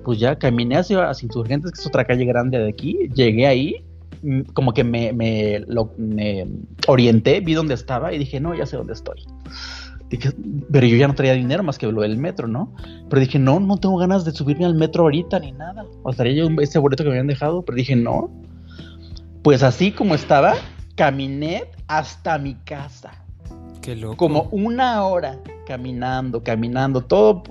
Pues 0.04 0.20
ya 0.20 0.38
caminé 0.38 0.78
hacia, 0.78 1.10
hacia 1.10 1.26
Insurgentes, 1.26 1.72
que 1.72 1.82
es 1.82 1.88
otra 1.88 2.06
calle 2.06 2.26
grande 2.26 2.58
de 2.60 2.70
aquí. 2.70 3.10
Llegué 3.14 3.48
ahí, 3.48 3.84
mm, 4.22 4.42
como 4.54 4.74
que 4.74 4.84
me, 4.84 5.12
me, 5.14 5.60
lo- 5.68 5.94
me 5.98 6.48
orienté, 6.88 7.42
vi 7.42 7.54
dónde 7.54 7.74
estaba 7.74 8.14
y 8.14 8.18
dije, 8.20 8.40
no, 8.40 8.56
ya 8.56 8.66
sé 8.66 8.78
dónde 8.78 8.94
estoy. 8.94 9.18
Dije, 10.10 10.32
pero 10.72 10.86
yo 10.86 10.98
ya 10.98 11.08
no 11.08 11.16
traía 11.16 11.34
dinero 11.34 11.64
más 11.64 11.78
que 11.78 11.88
lo 11.92 12.02
del 12.02 12.18
metro, 12.18 12.48
¿no? 12.48 12.72
Pero 13.10 13.20
dije, 13.20 13.40
no, 13.40 13.60
no 13.60 13.78
tengo 13.78 13.98
ganas 13.98 14.24
de 14.24 14.32
subirme 14.32 14.66
al 14.66 14.76
metro 14.76 15.04
ahorita 15.04 15.40
ni 15.40 15.52
nada. 15.52 15.86
O 16.04 16.12
estaría 16.12 16.34
yo 16.34 16.48
ese 16.62 16.78
boleto 16.80 17.04
que 17.04 17.10
me 17.10 17.16
habían 17.16 17.28
dejado, 17.28 17.64
pero 17.64 17.76
dije, 17.76 17.96
no. 17.96 18.30
Pues 19.42 19.64
así 19.64 19.92
como 19.92 20.16
estaba, 20.16 20.54
caminé 20.96 21.64
hasta 21.88 22.38
mi 22.38 22.56
casa. 22.56 23.12
Qué 23.82 23.96
loco. 23.96 24.18
Como 24.18 24.44
una 24.52 25.04
hora 25.04 25.40
caminando, 25.68 26.44
caminando, 26.44 27.02
todo. 27.02 27.44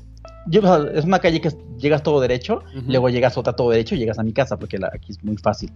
Yo, 0.47 0.61
o 0.61 0.65
sea, 0.65 0.91
es 0.99 1.05
una 1.05 1.19
calle 1.21 1.41
que 1.41 1.51
llegas 1.79 2.03
todo 2.03 2.21
derecho, 2.21 2.63
luego 2.87 3.09
llegas 3.09 3.37
otra 3.39 3.55
todo 3.55 3.71
derecho 3.71 3.95
y 3.95 3.99
llegas 3.99 4.19
a 4.19 4.23
mi 4.23 4.33
casa, 4.33 4.57
porque 4.59 4.79
la- 4.79 4.91
aquí 4.93 5.13
es 5.13 5.23
muy 5.25 5.37
fácil. 5.37 5.71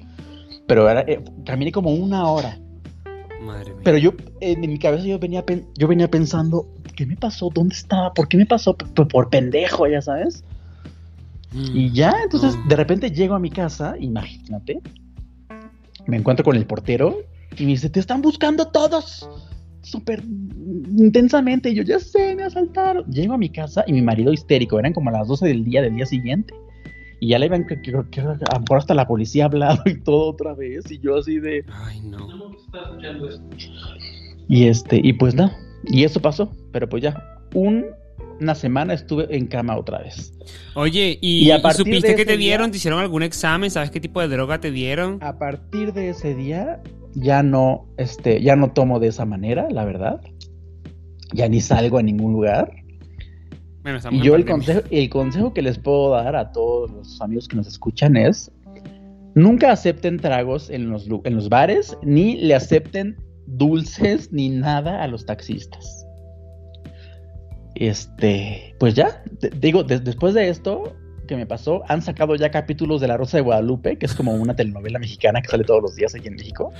Pero 0.66 0.88
era, 0.88 1.00
eh, 1.02 1.22
caminé 1.46 1.72
como 1.72 1.90
una 1.90 2.26
hora. 2.28 2.58
Madre 3.40 3.72
mía. 3.72 3.82
Pero 3.84 3.98
yo, 3.98 4.12
en 4.40 4.60
mi 4.60 4.78
cabeza, 4.78 5.04
yo 5.04 5.18
venía, 5.18 5.44
yo 5.76 5.88
venía 5.88 6.10
pensando, 6.10 6.66
¿qué 6.96 7.06
me 7.06 7.16
pasó? 7.16 7.50
¿Dónde 7.52 7.74
estaba? 7.74 8.12
¿Por 8.12 8.28
qué 8.28 8.36
me 8.36 8.46
pasó? 8.46 8.76
Por, 8.76 9.08
por 9.08 9.30
pendejo, 9.30 9.86
ya 9.86 10.02
sabes. 10.02 10.44
Mm. 11.52 11.76
Y 11.76 11.92
ya, 11.92 12.14
entonces 12.24 12.56
No. 12.56 12.68
de 12.68 12.76
repente 12.76 13.10
llego 13.10 13.34
a 13.34 13.38
mi 13.38 13.50
casa, 13.50 13.94
imagínate, 13.98 14.80
me 16.06 16.16
encuentro 16.16 16.44
con 16.44 16.56
el 16.56 16.66
portero 16.66 17.18
y 17.56 17.64
me 17.64 17.70
dice, 17.70 17.88
te 17.90 18.00
están 18.00 18.22
buscando 18.22 18.68
todos, 18.68 19.28
súper 19.82 20.22
intensamente. 20.24 21.70
Y 21.70 21.74
yo, 21.74 21.82
ya 21.82 21.98
sé, 22.00 22.34
me 22.34 22.44
asaltaron. 22.44 23.04
Llego 23.10 23.34
a 23.34 23.38
mi 23.38 23.50
casa 23.50 23.84
y 23.86 23.92
mi 23.92 24.02
marido 24.02 24.32
histérico, 24.32 24.78
eran 24.78 24.92
como 24.92 25.10
las 25.10 25.28
12 25.28 25.46
del 25.46 25.64
día 25.64 25.82
del 25.82 25.96
día 25.96 26.06
siguiente. 26.06 26.54
Y 27.20 27.28
ya 27.28 27.38
le 27.38 27.46
iban, 27.46 27.66
que, 27.66 27.80
que- 27.82 27.92
a 28.20 28.76
hasta 28.76 28.94
la 28.94 29.06
policía 29.06 29.44
ha 29.44 29.46
hablado 29.46 29.82
y 29.86 30.00
todo 30.00 30.30
otra 30.30 30.54
vez. 30.54 30.90
Y 30.90 30.98
yo 31.00 31.16
así 31.18 31.38
de, 31.40 31.64
Ay, 31.72 32.00
no. 32.02 32.28
y 34.48 34.66
este, 34.66 35.00
y 35.02 35.12
pues 35.12 35.34
no, 35.34 35.50
y 35.84 36.04
eso 36.04 36.20
pasó, 36.20 36.52
pero 36.72 36.88
pues 36.88 37.02
ya, 37.02 37.22
un- 37.54 37.86
una 38.40 38.54
semana 38.54 38.94
estuve 38.94 39.26
en 39.36 39.46
cama 39.48 39.76
otra 39.76 39.98
vez. 39.98 40.32
Oye, 40.76 41.18
¿y, 41.20 41.46
Y 41.46 41.50
a 41.50 41.56
y 41.58 41.70
supiste 41.72 42.14
que 42.14 42.24
te 42.24 42.36
día- 42.36 42.50
dieron? 42.50 42.70
¿Te 42.70 42.76
hicieron 42.76 43.00
algún 43.00 43.24
examen? 43.24 43.70
¿Sabes 43.70 43.90
qué 43.90 43.98
tipo 44.00 44.20
de 44.20 44.28
droga 44.28 44.60
te 44.60 44.70
dieron? 44.70 45.18
A 45.22 45.38
partir 45.38 45.92
de 45.92 46.10
ese 46.10 46.34
día 46.36 46.80
ya 47.14 47.42
no, 47.42 47.88
este, 47.96 48.40
ya 48.40 48.54
no 48.54 48.70
tomo 48.70 49.00
de 49.00 49.08
esa 49.08 49.24
manera, 49.24 49.68
la 49.70 49.84
verdad. 49.84 50.20
Ya 51.32 51.48
ni 51.48 51.60
salgo 51.60 51.98
a 51.98 52.02
ningún 52.02 52.32
lugar. 52.32 52.70
Bueno, 53.92 54.16
Y 54.16 54.22
yo 54.22 54.34
el 54.34 54.44
consejo, 54.44 54.80
el 54.90 55.08
consejo 55.10 55.54
que 55.54 55.62
les 55.62 55.78
puedo 55.78 56.10
dar 56.10 56.36
a 56.36 56.52
todos 56.52 56.90
los 56.90 57.20
amigos 57.20 57.48
que 57.48 57.56
nos 57.56 57.66
escuchan 57.66 58.16
es 58.16 58.50
nunca 59.34 59.70
acepten 59.72 60.18
tragos 60.18 60.68
en 60.70 60.90
los, 60.90 61.08
en 61.24 61.34
los 61.36 61.48
bares, 61.48 61.96
ni 62.02 62.36
le 62.36 62.54
acepten 62.54 63.16
dulces 63.46 64.32
ni 64.32 64.48
nada 64.50 65.02
a 65.02 65.06
los 65.08 65.24
taxistas. 65.26 66.04
Este, 67.74 68.74
pues 68.80 68.94
ya, 68.94 69.22
te- 69.40 69.50
digo, 69.50 69.84
de- 69.84 70.00
después 70.00 70.34
de 70.34 70.48
esto 70.48 70.94
que 71.28 71.36
me 71.36 71.46
pasó, 71.46 71.82
han 71.88 72.00
sacado 72.02 72.34
ya 72.34 72.50
capítulos 72.50 73.00
de 73.00 73.06
La 73.08 73.16
Rosa 73.16 73.36
de 73.36 73.42
Guadalupe, 73.42 73.98
que 73.98 74.06
es 74.06 74.14
como 74.14 74.34
una 74.34 74.56
telenovela 74.56 74.98
mexicana 74.98 75.42
que 75.42 75.48
sale 75.48 75.62
todos 75.64 75.82
los 75.82 75.94
días 75.94 76.14
aquí 76.14 76.26
en 76.28 76.34
México, 76.34 76.72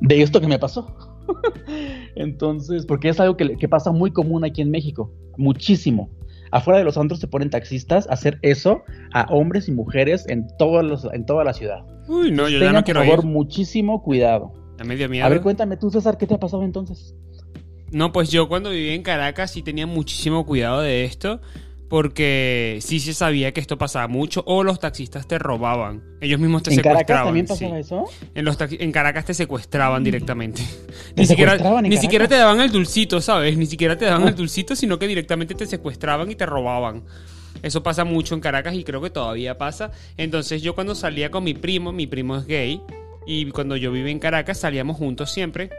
de 0.00 0.22
esto 0.22 0.40
que 0.40 0.46
me 0.46 0.58
pasó. 0.58 0.96
Entonces, 2.14 2.86
porque 2.86 3.08
es 3.10 3.20
algo 3.20 3.36
que, 3.36 3.56
que 3.56 3.68
pasa 3.68 3.90
muy 3.92 4.12
común 4.12 4.44
aquí 4.44 4.62
en 4.62 4.70
México, 4.70 5.12
muchísimo. 5.36 6.10
Afuera 6.50 6.78
de 6.78 6.84
los 6.84 6.96
antros 6.98 7.20
se 7.20 7.28
ponen 7.28 7.50
taxistas 7.50 8.08
a 8.08 8.14
hacer 8.14 8.38
eso 8.42 8.82
a 9.12 9.22
hombres 9.30 9.68
y 9.68 9.72
mujeres 9.72 10.24
en, 10.28 10.46
todos 10.58 10.84
los, 10.84 11.06
en 11.12 11.26
toda 11.26 11.44
la 11.44 11.52
ciudad. 11.52 11.84
Uy, 12.08 12.30
no, 12.30 12.48
yo 12.48 12.58
ya 12.58 12.66
Tengan, 12.66 12.74
no 12.74 12.78
por 12.80 12.84
quiero 12.84 13.00
favor, 13.04 13.18
ir. 13.20 13.24
muchísimo 13.26 14.02
cuidado. 14.02 14.52
Ya 14.78 15.08
miedo. 15.08 15.26
A 15.26 15.28
ver, 15.28 15.40
cuéntame 15.40 15.76
tú, 15.76 15.90
César, 15.90 16.16
¿qué 16.18 16.26
te 16.26 16.34
ha 16.34 16.38
pasado 16.38 16.62
entonces? 16.62 17.14
No, 17.90 18.12
pues 18.12 18.30
yo 18.30 18.48
cuando 18.48 18.70
vivía 18.70 18.94
en 18.94 19.02
Caracas 19.02 19.50
sí 19.50 19.62
tenía 19.62 19.86
muchísimo 19.86 20.44
cuidado 20.46 20.80
de 20.82 21.04
esto. 21.04 21.40
Porque 21.88 22.78
sí 22.82 23.00
se 23.00 23.14
sabía 23.14 23.52
que 23.52 23.60
esto 23.60 23.78
pasaba 23.78 24.08
mucho. 24.08 24.44
O 24.46 24.62
los 24.62 24.78
taxistas 24.78 25.26
te 25.26 25.38
robaban. 25.38 26.02
Ellos 26.20 26.38
mismos 26.38 26.62
te 26.62 26.70
¿En 26.70 26.76
Caracas 26.80 26.98
secuestraban. 27.00 27.26
también 27.26 27.46
sí. 27.46 27.52
pasaba 27.54 27.78
eso? 27.78 28.04
En, 28.34 28.44
los 28.44 28.56
en 28.60 28.92
Caracas 28.92 29.24
te 29.24 29.34
secuestraban 29.34 30.04
directamente. 30.04 30.62
¿Te 31.14 31.14
Ni 31.22 31.26
siquiera, 31.26 31.54
en 31.54 31.92
siquiera 31.98 32.26
te 32.26 32.30
Caracas? 32.34 32.38
daban 32.38 32.60
el 32.60 32.70
dulcito, 32.70 33.20
¿sabes? 33.20 33.56
Ni 33.56 33.66
siquiera 33.66 33.96
te 33.96 34.04
daban 34.04 34.28
el 34.28 34.34
dulcito, 34.34 34.76
sino 34.76 34.98
que 34.98 35.06
directamente 35.06 35.54
te 35.54 35.66
secuestraban 35.66 36.30
y 36.30 36.34
te 36.34 36.44
robaban. 36.46 37.04
Eso 37.62 37.82
pasa 37.82 38.04
mucho 38.04 38.34
en 38.34 38.40
Caracas 38.40 38.74
y 38.74 38.84
creo 38.84 39.00
que 39.00 39.10
todavía 39.10 39.56
pasa. 39.58 39.90
Entonces 40.16 40.62
yo 40.62 40.74
cuando 40.74 40.94
salía 40.94 41.30
con 41.30 41.42
mi 41.44 41.54
primo, 41.54 41.92
mi 41.92 42.06
primo 42.06 42.36
es 42.36 42.46
gay, 42.46 42.80
Y 43.26 43.50
cuando 43.50 43.76
yo 43.76 43.90
vivía 43.92 44.12
en 44.12 44.18
Caracas 44.18 44.58
salíamos 44.60 44.96
juntos 44.96 45.30
siempre. 45.32 45.70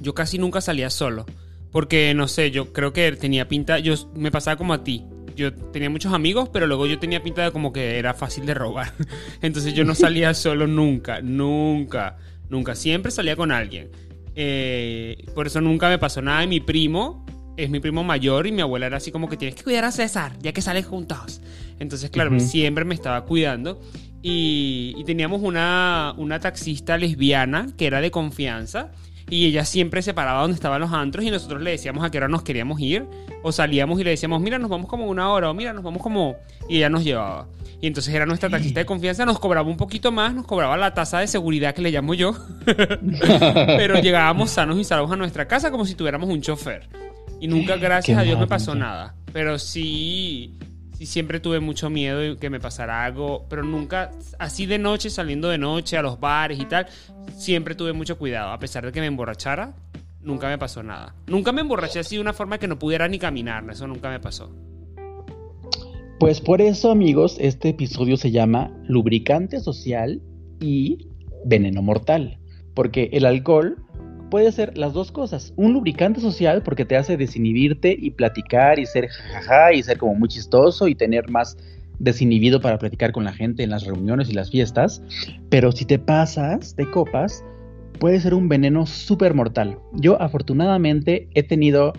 Yo 0.00 0.14
casi 0.14 0.38
nunca 0.38 0.60
salía 0.60 0.90
solo. 0.90 1.26
Porque, 1.74 2.14
no 2.14 2.28
sé, 2.28 2.52
yo 2.52 2.72
creo 2.72 2.92
que 2.92 3.10
tenía 3.16 3.48
pinta, 3.48 3.80
yo 3.80 3.94
me 4.14 4.30
pasaba 4.30 4.56
como 4.56 4.74
a 4.74 4.84
ti. 4.84 5.02
Yo 5.34 5.52
tenía 5.52 5.90
muchos 5.90 6.12
amigos, 6.12 6.48
pero 6.52 6.68
luego 6.68 6.86
yo 6.86 7.00
tenía 7.00 7.20
pinta 7.20 7.42
de 7.42 7.50
como 7.50 7.72
que 7.72 7.98
era 7.98 8.14
fácil 8.14 8.46
de 8.46 8.54
robar. 8.54 8.92
Entonces 9.42 9.74
yo 9.74 9.84
no 9.84 9.94
salía 9.96 10.32
solo 10.34 10.68
nunca, 10.68 11.20
nunca, 11.20 12.16
nunca. 12.48 12.76
Siempre 12.76 13.10
salía 13.10 13.34
con 13.34 13.50
alguien. 13.50 13.90
Eh, 14.36 15.26
por 15.34 15.48
eso 15.48 15.60
nunca 15.60 15.88
me 15.88 15.98
pasó 15.98 16.22
nada. 16.22 16.44
Y 16.44 16.46
mi 16.46 16.60
primo 16.60 17.26
es 17.56 17.68
mi 17.70 17.80
primo 17.80 18.04
mayor 18.04 18.46
y 18.46 18.52
mi 18.52 18.60
abuela 18.60 18.86
era 18.86 18.98
así 18.98 19.10
como 19.10 19.28
que 19.28 19.36
tienes 19.36 19.56
que 19.56 19.64
cuidar 19.64 19.84
a 19.84 19.90
César, 19.90 20.38
ya 20.40 20.52
que 20.52 20.62
salen 20.62 20.84
juntos. 20.84 21.40
Entonces, 21.80 22.08
claro, 22.08 22.38
siempre 22.38 22.84
me 22.84 22.94
estaba 22.94 23.24
cuidando. 23.24 23.80
Y, 24.22 24.94
y 24.96 25.02
teníamos 25.02 25.42
una, 25.42 26.14
una 26.18 26.38
taxista 26.38 26.96
lesbiana 26.96 27.66
que 27.76 27.88
era 27.88 28.00
de 28.00 28.12
confianza. 28.12 28.92
Y 29.30 29.46
ella 29.46 29.64
siempre 29.64 30.02
se 30.02 30.14
paraba 30.14 30.42
donde 30.42 30.54
estaban 30.54 30.80
los 30.80 30.92
antros 30.92 31.24
y 31.24 31.30
nosotros 31.30 31.62
le 31.62 31.70
decíamos 31.70 32.04
a 32.04 32.10
qué 32.10 32.18
hora 32.18 32.28
nos 32.28 32.42
queríamos 32.42 32.80
ir. 32.80 33.06
O 33.42 33.52
salíamos 33.52 34.00
y 34.00 34.04
le 34.04 34.10
decíamos, 34.10 34.40
mira, 34.40 34.58
nos 34.58 34.70
vamos 34.70 34.88
como 34.88 35.06
una 35.06 35.30
hora, 35.30 35.50
o 35.50 35.54
mira, 35.54 35.72
nos 35.72 35.82
vamos 35.82 36.02
como... 36.02 36.36
Y 36.68 36.78
ella 36.78 36.90
nos 36.90 37.04
llevaba. 37.04 37.46
Y 37.80 37.86
entonces 37.86 38.14
era 38.14 38.24
nuestra 38.24 38.48
taxista 38.48 38.80
de 38.80 38.86
confianza, 38.86 39.26
nos 39.26 39.38
cobraba 39.38 39.68
un 39.68 39.76
poquito 39.76 40.10
más, 40.10 40.34
nos 40.34 40.46
cobraba 40.46 40.76
la 40.76 40.94
tasa 40.94 41.18
de 41.18 41.26
seguridad 41.26 41.74
que 41.74 41.82
le 41.82 41.90
llamo 41.90 42.14
yo. 42.14 42.34
Pero 42.64 44.00
llegábamos 44.00 44.50
sanos 44.50 44.78
y 44.78 44.84
salvos 44.84 45.12
a 45.12 45.16
nuestra 45.16 45.46
casa 45.46 45.70
como 45.70 45.84
si 45.84 45.94
tuviéramos 45.94 46.30
un 46.30 46.40
chofer. 46.40 46.88
Y 47.40 47.48
nunca, 47.48 47.76
gracias 47.76 48.16
a 48.16 48.22
Dios, 48.22 48.38
me 48.38 48.46
pasó 48.46 48.74
nada. 48.74 49.14
Pero 49.34 49.58
sí, 49.58 50.54
siempre 51.06 51.40
tuve 51.40 51.60
mucho 51.60 51.90
miedo 51.90 52.18
de 52.18 52.36
que 52.36 52.50
me 52.50 52.60
pasara 52.60 53.04
algo, 53.04 53.46
pero 53.48 53.62
nunca, 53.62 54.10
así 54.38 54.66
de 54.66 54.78
noche, 54.78 55.10
saliendo 55.10 55.48
de 55.48 55.58
noche 55.58 55.96
a 55.96 56.02
los 56.02 56.20
bares 56.20 56.58
y 56.60 56.64
tal, 56.66 56.86
siempre 57.36 57.74
tuve 57.74 57.92
mucho 57.92 58.18
cuidado. 58.18 58.52
A 58.52 58.58
pesar 58.58 58.84
de 58.84 58.92
que 58.92 59.00
me 59.00 59.06
emborrachara, 59.06 59.74
nunca 60.20 60.48
me 60.48 60.58
pasó 60.58 60.82
nada. 60.82 61.14
Nunca 61.26 61.52
me 61.52 61.60
emborraché 61.60 62.00
así 62.00 62.16
de 62.16 62.22
una 62.22 62.32
forma 62.32 62.58
que 62.58 62.68
no 62.68 62.78
pudiera 62.78 63.08
ni 63.08 63.18
caminar, 63.18 63.64
eso 63.70 63.86
nunca 63.86 64.10
me 64.10 64.20
pasó. 64.20 64.50
Pues 66.20 66.40
por 66.40 66.60
eso, 66.60 66.90
amigos, 66.90 67.36
este 67.40 67.70
episodio 67.70 68.16
se 68.16 68.30
llama 68.30 68.72
Lubricante 68.86 69.60
Social 69.60 70.22
y 70.60 71.08
Veneno 71.44 71.82
Mortal. 71.82 72.38
Porque 72.72 73.10
el 73.12 73.26
alcohol 73.26 73.83
puede 74.34 74.50
ser 74.50 74.76
las 74.76 74.92
dos 74.92 75.12
cosas. 75.12 75.52
Un 75.54 75.74
lubricante 75.74 76.20
social 76.20 76.64
porque 76.64 76.84
te 76.84 76.96
hace 76.96 77.16
desinhibirte 77.16 77.96
y 77.96 78.10
platicar 78.10 78.80
y 78.80 78.84
ser 78.84 79.06
jajaja 79.06 79.72
y 79.72 79.80
ser 79.80 79.96
como 79.96 80.16
muy 80.16 80.28
chistoso 80.28 80.88
y 80.88 80.96
tener 80.96 81.30
más 81.30 81.56
desinhibido 82.00 82.60
para 82.60 82.76
platicar 82.76 83.12
con 83.12 83.22
la 83.22 83.32
gente 83.32 83.62
en 83.62 83.70
las 83.70 83.84
reuniones 83.84 84.28
y 84.28 84.32
las 84.32 84.50
fiestas. 84.50 85.04
Pero 85.50 85.70
si 85.70 85.84
te 85.84 86.00
pasas 86.00 86.74
de 86.74 86.90
copas, 86.90 87.44
puede 88.00 88.18
ser 88.18 88.34
un 88.34 88.48
veneno 88.48 88.86
súper 88.86 89.34
mortal. 89.34 89.78
Yo 89.92 90.20
afortunadamente 90.20 91.28
he 91.34 91.44
tenido, 91.44 91.92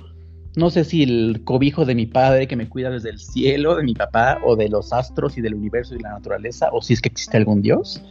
no 0.58 0.70
sé 0.72 0.84
si 0.84 1.04
el 1.04 1.42
cobijo 1.46 1.86
de 1.86 1.96
mi 1.96 2.06
padre 2.06 2.50
que 2.50 2.58
me 2.58 2.68
cuida 2.68 2.90
desde 2.90 3.12
el 3.12 3.20
cielo, 3.20 3.78
de 3.78 3.84
mi 3.84 3.94
papá, 3.94 4.40
o 4.44 4.58
de 4.58 4.68
los 4.68 4.92
astros 4.92 5.38
y 5.38 5.42
del 5.42 5.54
universo 5.54 5.96
y 5.96 6.00
la 6.00 6.10
naturaleza, 6.10 6.68
o 6.74 6.82
si 6.82 6.96
es 6.96 7.02
que 7.02 7.08
existe 7.08 7.38
algún 7.38 7.62
dios. 7.62 8.04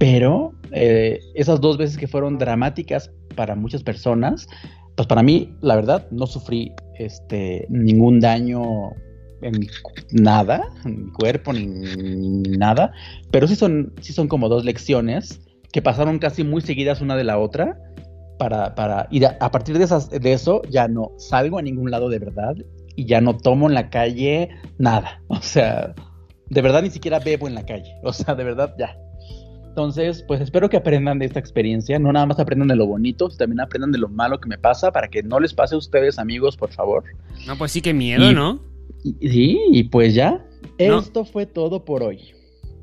Pero 0.00 0.54
eh, 0.72 1.20
esas 1.34 1.60
dos 1.60 1.76
veces 1.76 1.98
que 1.98 2.08
fueron 2.08 2.38
dramáticas 2.38 3.12
para 3.36 3.54
muchas 3.54 3.82
personas, 3.82 4.48
pues 4.96 5.06
para 5.06 5.22
mí, 5.22 5.54
la 5.60 5.76
verdad, 5.76 6.08
no 6.10 6.26
sufrí 6.26 6.72
este, 6.98 7.66
ningún 7.68 8.18
daño 8.18 8.92
en 9.42 9.66
nada, 10.12 10.70
en 10.86 11.04
mi 11.04 11.12
cuerpo, 11.12 11.52
ni, 11.52 12.40
nada, 12.56 12.92
pero 13.30 13.46
sí 13.46 13.56
son, 13.56 13.92
sí 14.00 14.14
son 14.14 14.26
como 14.26 14.48
dos 14.48 14.64
lecciones 14.64 15.42
que 15.70 15.82
pasaron 15.82 16.18
casi 16.18 16.44
muy 16.44 16.62
seguidas 16.62 17.02
una 17.02 17.14
de 17.14 17.24
la 17.24 17.38
otra, 17.38 17.78
para, 18.38 18.74
para, 18.74 19.06
y 19.10 19.22
a 19.22 19.50
partir 19.50 19.76
de, 19.76 19.84
esas, 19.84 20.08
de 20.08 20.32
eso 20.32 20.62
ya 20.70 20.88
no 20.88 21.10
salgo 21.18 21.58
a 21.58 21.62
ningún 21.62 21.90
lado 21.90 22.08
de 22.08 22.18
verdad 22.18 22.54
y 22.96 23.04
ya 23.04 23.20
no 23.20 23.36
tomo 23.36 23.68
en 23.68 23.74
la 23.74 23.90
calle 23.90 24.48
nada, 24.78 25.22
o 25.28 25.42
sea, 25.42 25.94
de 26.48 26.62
verdad 26.62 26.82
ni 26.82 26.90
siquiera 26.90 27.18
bebo 27.18 27.48
en 27.48 27.54
la 27.54 27.66
calle, 27.66 27.92
o 28.02 28.14
sea, 28.14 28.34
de 28.34 28.44
verdad 28.44 28.74
ya, 28.78 28.96
entonces, 29.80 30.22
pues 30.28 30.42
espero 30.42 30.68
que 30.68 30.76
aprendan 30.76 31.18
de 31.18 31.24
esta 31.24 31.40
experiencia, 31.40 31.98
no 31.98 32.12
nada 32.12 32.26
más 32.26 32.38
aprendan 32.38 32.68
de 32.68 32.76
lo 32.76 32.86
bonito, 32.86 33.30
también 33.30 33.60
aprendan 33.60 33.90
de 33.92 33.96
lo 33.96 34.10
malo 34.10 34.38
que 34.38 34.46
me 34.46 34.58
pasa 34.58 34.92
para 34.92 35.08
que 35.08 35.22
no 35.22 35.40
les 35.40 35.54
pase 35.54 35.74
a 35.74 35.78
ustedes, 35.78 36.18
amigos, 36.18 36.54
por 36.54 36.70
favor. 36.70 37.04
No, 37.46 37.56
pues 37.56 37.72
sí, 37.72 37.80
que 37.80 37.94
miedo, 37.94 38.30
¿no? 38.32 38.60
sí, 39.02 39.58
y 39.72 39.84
pues 39.84 40.14
ya, 40.14 40.44
esto 40.76 41.24
fue 41.24 41.46
todo 41.46 41.86
por 41.86 42.02
hoy. 42.02 42.34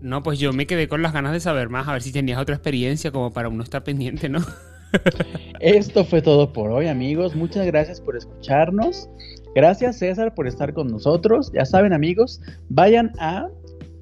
No, 0.02 0.24
pues 0.24 0.40
yo 0.40 0.54
me 0.54 0.66
quedé 0.66 0.88
con 0.88 1.04
las 1.04 1.14
ganas 1.14 1.34
de 1.34 1.40
saber 1.40 1.70
más, 1.70 1.88
a 1.88 1.94
ver 1.94 2.02
si 2.02 2.12
tenías 2.12 2.40
otra 2.40 2.56
experiencia 2.56 3.12
como 3.12 3.32
para 3.32 3.48
uno 3.48 3.62
estar 3.62 3.84
pendiente, 3.84 4.28
¿no? 4.28 4.40
Esto 5.60 6.04
fue 6.04 6.24
todo 6.24 6.52
por 6.52 6.72
hoy, 6.72 6.88
amigos. 6.88 7.36
Muchas 7.36 7.68
gracias 7.68 8.02
por 8.02 8.18
escucharnos. 8.18 9.08
Gracias, 9.54 10.00
César, 10.00 10.34
por 10.34 10.48
estar 10.48 10.74
con 10.74 10.88
nosotros. 10.88 11.52
Ya 11.54 11.66
saben, 11.66 11.94
amigos, 11.94 12.42
vayan 12.70 13.12
a 13.20 13.50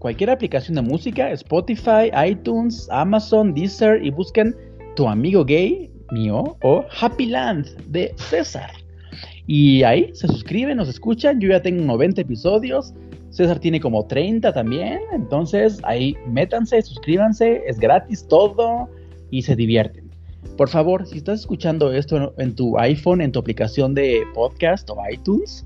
cualquier 0.06 0.30
aplicación 0.30 0.76
de 0.76 0.84
música, 0.84 1.32
Spotify, 1.32 2.12
iTunes, 2.28 2.88
Amazon, 2.92 3.56
Deezer 3.56 4.06
y 4.06 4.12
busquen 4.12 4.56
Tu 4.96 5.08
amigo 5.08 5.44
gay, 5.44 5.90
mío, 6.12 6.56
o 6.62 6.86
Happy 7.02 7.26
Land 7.26 7.66
de 7.88 8.14
César. 8.18 8.70
Y 9.48 9.82
ahí 9.82 10.12
se 10.14 10.28
suscriben, 10.28 10.78
nos 10.78 10.90
escuchan. 10.90 11.40
Yo 11.40 11.50
ya 11.50 11.60
tengo 11.60 11.84
90 11.84 12.22
episodios. 12.22 12.94
César 13.32 13.58
tiene 13.58 13.80
como 13.80 14.06
30 14.06 14.54
también. 14.54 15.00
Entonces 15.12 15.80
ahí 15.82 16.16
métanse, 16.28 16.84
suscríbanse. 16.84 17.64
Es 17.66 17.80
gratis 17.80 18.28
todo 18.28 18.88
y 19.32 19.42
se 19.42 19.56
divierten. 19.56 20.12
Por 20.56 20.70
favor, 20.70 21.08
si 21.08 21.18
estás 21.18 21.40
escuchando 21.40 21.92
esto 21.92 22.32
en 22.38 22.54
tu 22.54 22.78
iPhone, 22.78 23.22
en 23.22 23.32
tu 23.32 23.40
aplicación 23.40 23.96
de 23.96 24.22
podcast 24.36 24.88
o 24.92 24.98
iTunes, 25.12 25.66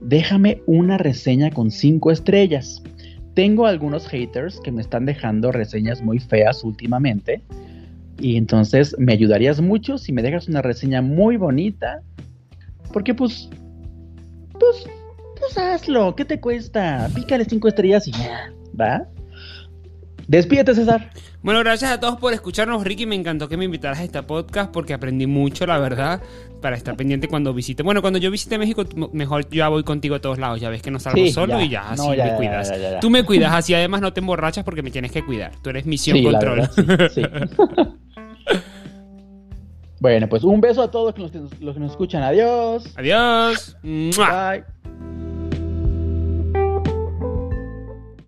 déjame 0.00 0.62
una 0.66 0.98
reseña 0.98 1.52
con 1.52 1.70
5 1.70 2.10
estrellas. 2.10 2.82
Tengo 3.38 3.66
algunos 3.66 4.08
haters 4.08 4.58
que 4.58 4.72
me 4.72 4.82
están 4.82 5.06
dejando 5.06 5.52
reseñas 5.52 6.02
muy 6.02 6.18
feas 6.18 6.64
últimamente. 6.64 7.40
Y 8.18 8.36
entonces 8.36 8.96
me 8.98 9.12
ayudarías 9.12 9.60
mucho 9.60 9.96
si 9.96 10.10
me 10.10 10.22
dejas 10.22 10.48
una 10.48 10.60
reseña 10.60 11.02
muy 11.02 11.36
bonita. 11.36 12.02
Porque 12.92 13.14
pues, 13.14 13.48
pues, 14.58 14.86
pues 15.38 15.56
hazlo. 15.56 16.16
¿Qué 16.16 16.24
te 16.24 16.40
cuesta? 16.40 17.08
Pícale 17.14 17.44
cinco 17.44 17.68
estrellas 17.68 18.08
y 18.08 18.10
ya, 18.10 18.52
¿va? 18.74 19.06
Despídete, 20.28 20.74
César. 20.74 21.10
Bueno, 21.42 21.60
gracias 21.60 21.90
a 21.90 21.98
todos 21.98 22.18
por 22.18 22.34
escucharnos, 22.34 22.84
Ricky. 22.84 23.06
Me 23.06 23.14
encantó 23.14 23.48
que 23.48 23.56
me 23.56 23.64
invitaras 23.64 23.98
a 24.00 24.04
este 24.04 24.22
podcast 24.22 24.70
porque 24.70 24.92
aprendí 24.92 25.26
mucho, 25.26 25.66
la 25.66 25.78
verdad, 25.78 26.20
para 26.60 26.76
estar 26.76 26.94
pendiente 26.96 27.28
cuando 27.28 27.54
visite. 27.54 27.82
Bueno, 27.82 28.02
cuando 28.02 28.18
yo 28.18 28.30
visite 28.30 28.58
México, 28.58 28.84
mejor 29.14 29.48
yo 29.48 29.56
ya 29.56 29.68
voy 29.68 29.84
contigo 29.84 30.16
a 30.16 30.20
todos 30.20 30.38
lados. 30.38 30.60
Ya 30.60 30.68
ves 30.68 30.82
que 30.82 30.90
no 30.90 31.00
salgo 31.00 31.26
solo 31.28 31.58
y 31.62 31.70
ya, 31.70 31.90
así 31.90 32.06
me 32.10 32.36
cuidas. 32.36 32.70
Tú 33.00 33.08
me 33.08 33.24
cuidas, 33.24 33.54
así 33.54 33.72
además 33.72 34.02
no 34.02 34.12
te 34.12 34.20
emborrachas 34.20 34.64
porque 34.64 34.82
me 34.82 34.90
tienes 34.90 35.12
que 35.12 35.24
cuidar. 35.24 35.52
Tú 35.62 35.70
eres 35.70 35.86
misión 35.86 36.22
control. 36.22 36.68
bueno, 40.00 40.28
pues 40.28 40.44
un 40.44 40.60
beso 40.60 40.82
a 40.82 40.90
todos 40.90 41.18
los 41.18 41.30
que 41.30 41.38
nos, 41.38 41.58
los 41.58 41.74
que 41.74 41.80
nos 41.80 41.92
escuchan. 41.92 42.22
Adiós. 42.22 42.92
Adiós. 42.96 43.78
Bye. 43.82 45.27